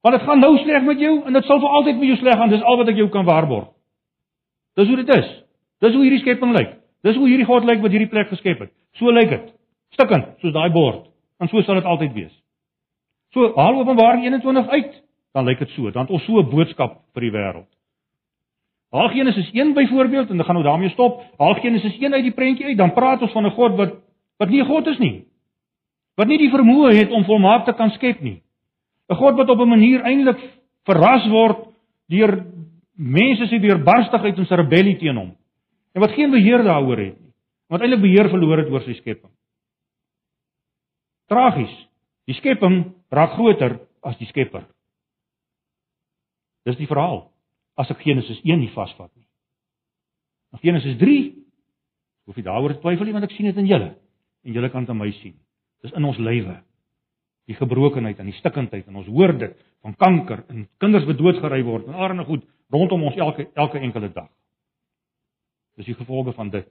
[0.00, 2.38] Want dit gaan nou sleg met jou en dit sal vir altyd met jou sleg
[2.40, 2.52] gaan.
[2.52, 3.68] Dis al wat ek jou kan waarborg.
[4.78, 5.28] Dis hoe dit is.
[5.84, 6.78] Dis hoe hierdie skepping lyk.
[7.02, 8.72] Dis hoe hierdie God lyk wat hierdie plek geskep het.
[8.98, 9.54] So lyk dit.
[9.94, 11.06] Stikkend, soos daai bord.
[11.38, 12.34] En so sal dit altyd wees.
[13.36, 15.02] So haal Openbaring 21 uit,
[15.36, 15.90] dan lyk dit so.
[15.90, 17.68] Dan het ons so 'n boodskap vir die wêreld.
[18.90, 21.22] Haal Genesis 1 byvoorbeeld en dan gaan ons daarmee stop.
[21.38, 23.92] Haal Genesis 1 uit die prentjie uit, dan praat ons van 'n God wat
[24.38, 25.24] wat nie 'n God is nie.
[26.16, 28.42] Wat nie die vermoë het om volmaak te kan skep nie.
[29.08, 30.38] 'n God wat op 'n manier eintlik
[30.84, 31.68] verras word
[32.08, 32.44] deur
[32.96, 35.36] mense se weerbarstigheid en se rebellie teen hom.
[35.94, 37.32] En wat geen beheer daaroor het nie.
[37.68, 39.32] Wat eintlik beheer verloor het oor sy skepping.
[41.28, 41.74] Tragies.
[42.28, 42.82] Die skepping
[43.12, 44.66] raak groter as die Skepper.
[46.68, 47.28] Dis die verhaal.
[47.78, 49.26] As ek Genesis 1 nie vasvat nie.
[50.56, 51.18] In Genesis 3
[52.28, 53.92] hoef jy daaroor te twyfel nie want ek sien dit in julle
[54.44, 55.36] en julle kan dit aan my sien.
[55.84, 56.56] Dis in ons lywe.
[57.48, 61.62] Die gebrokenheid en die stikkindheid en ons hoor dit van kanker en kinders wat doodgery
[61.64, 64.28] word en allerlei goed rondom ons elke elke enkele dag.
[65.78, 66.68] Dis die gevolge van dit.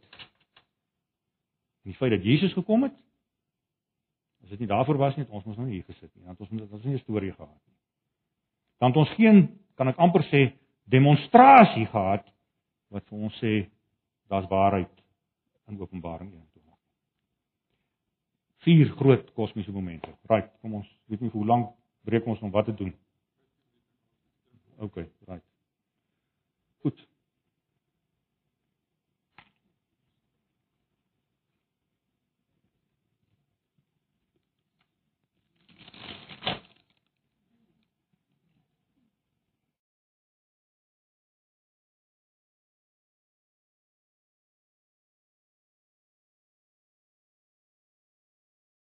[1.83, 2.95] En die feit dat Jesus gekom het,
[4.43, 6.25] as dit nie daarvoor was nie, het ons mos nou hier gesit nie.
[6.27, 7.77] Want ons het ons nie 'n storie gehad nie.
[8.77, 10.53] Dan het ons geen, kan ek amper sê,
[10.83, 12.27] demonstrasie gehad
[12.89, 13.69] wat vir ons sê
[14.27, 15.03] daar's waarheid
[15.67, 16.57] in Openbaring 1 toe.
[18.67, 20.09] Vier groot kosmiese momente.
[20.29, 21.69] Right, kom ons weet nie hoe lank
[22.07, 22.93] breek ons om wat te doen.
[24.83, 24.95] OK,
[25.27, 25.43] right.
[26.83, 27.07] Goed.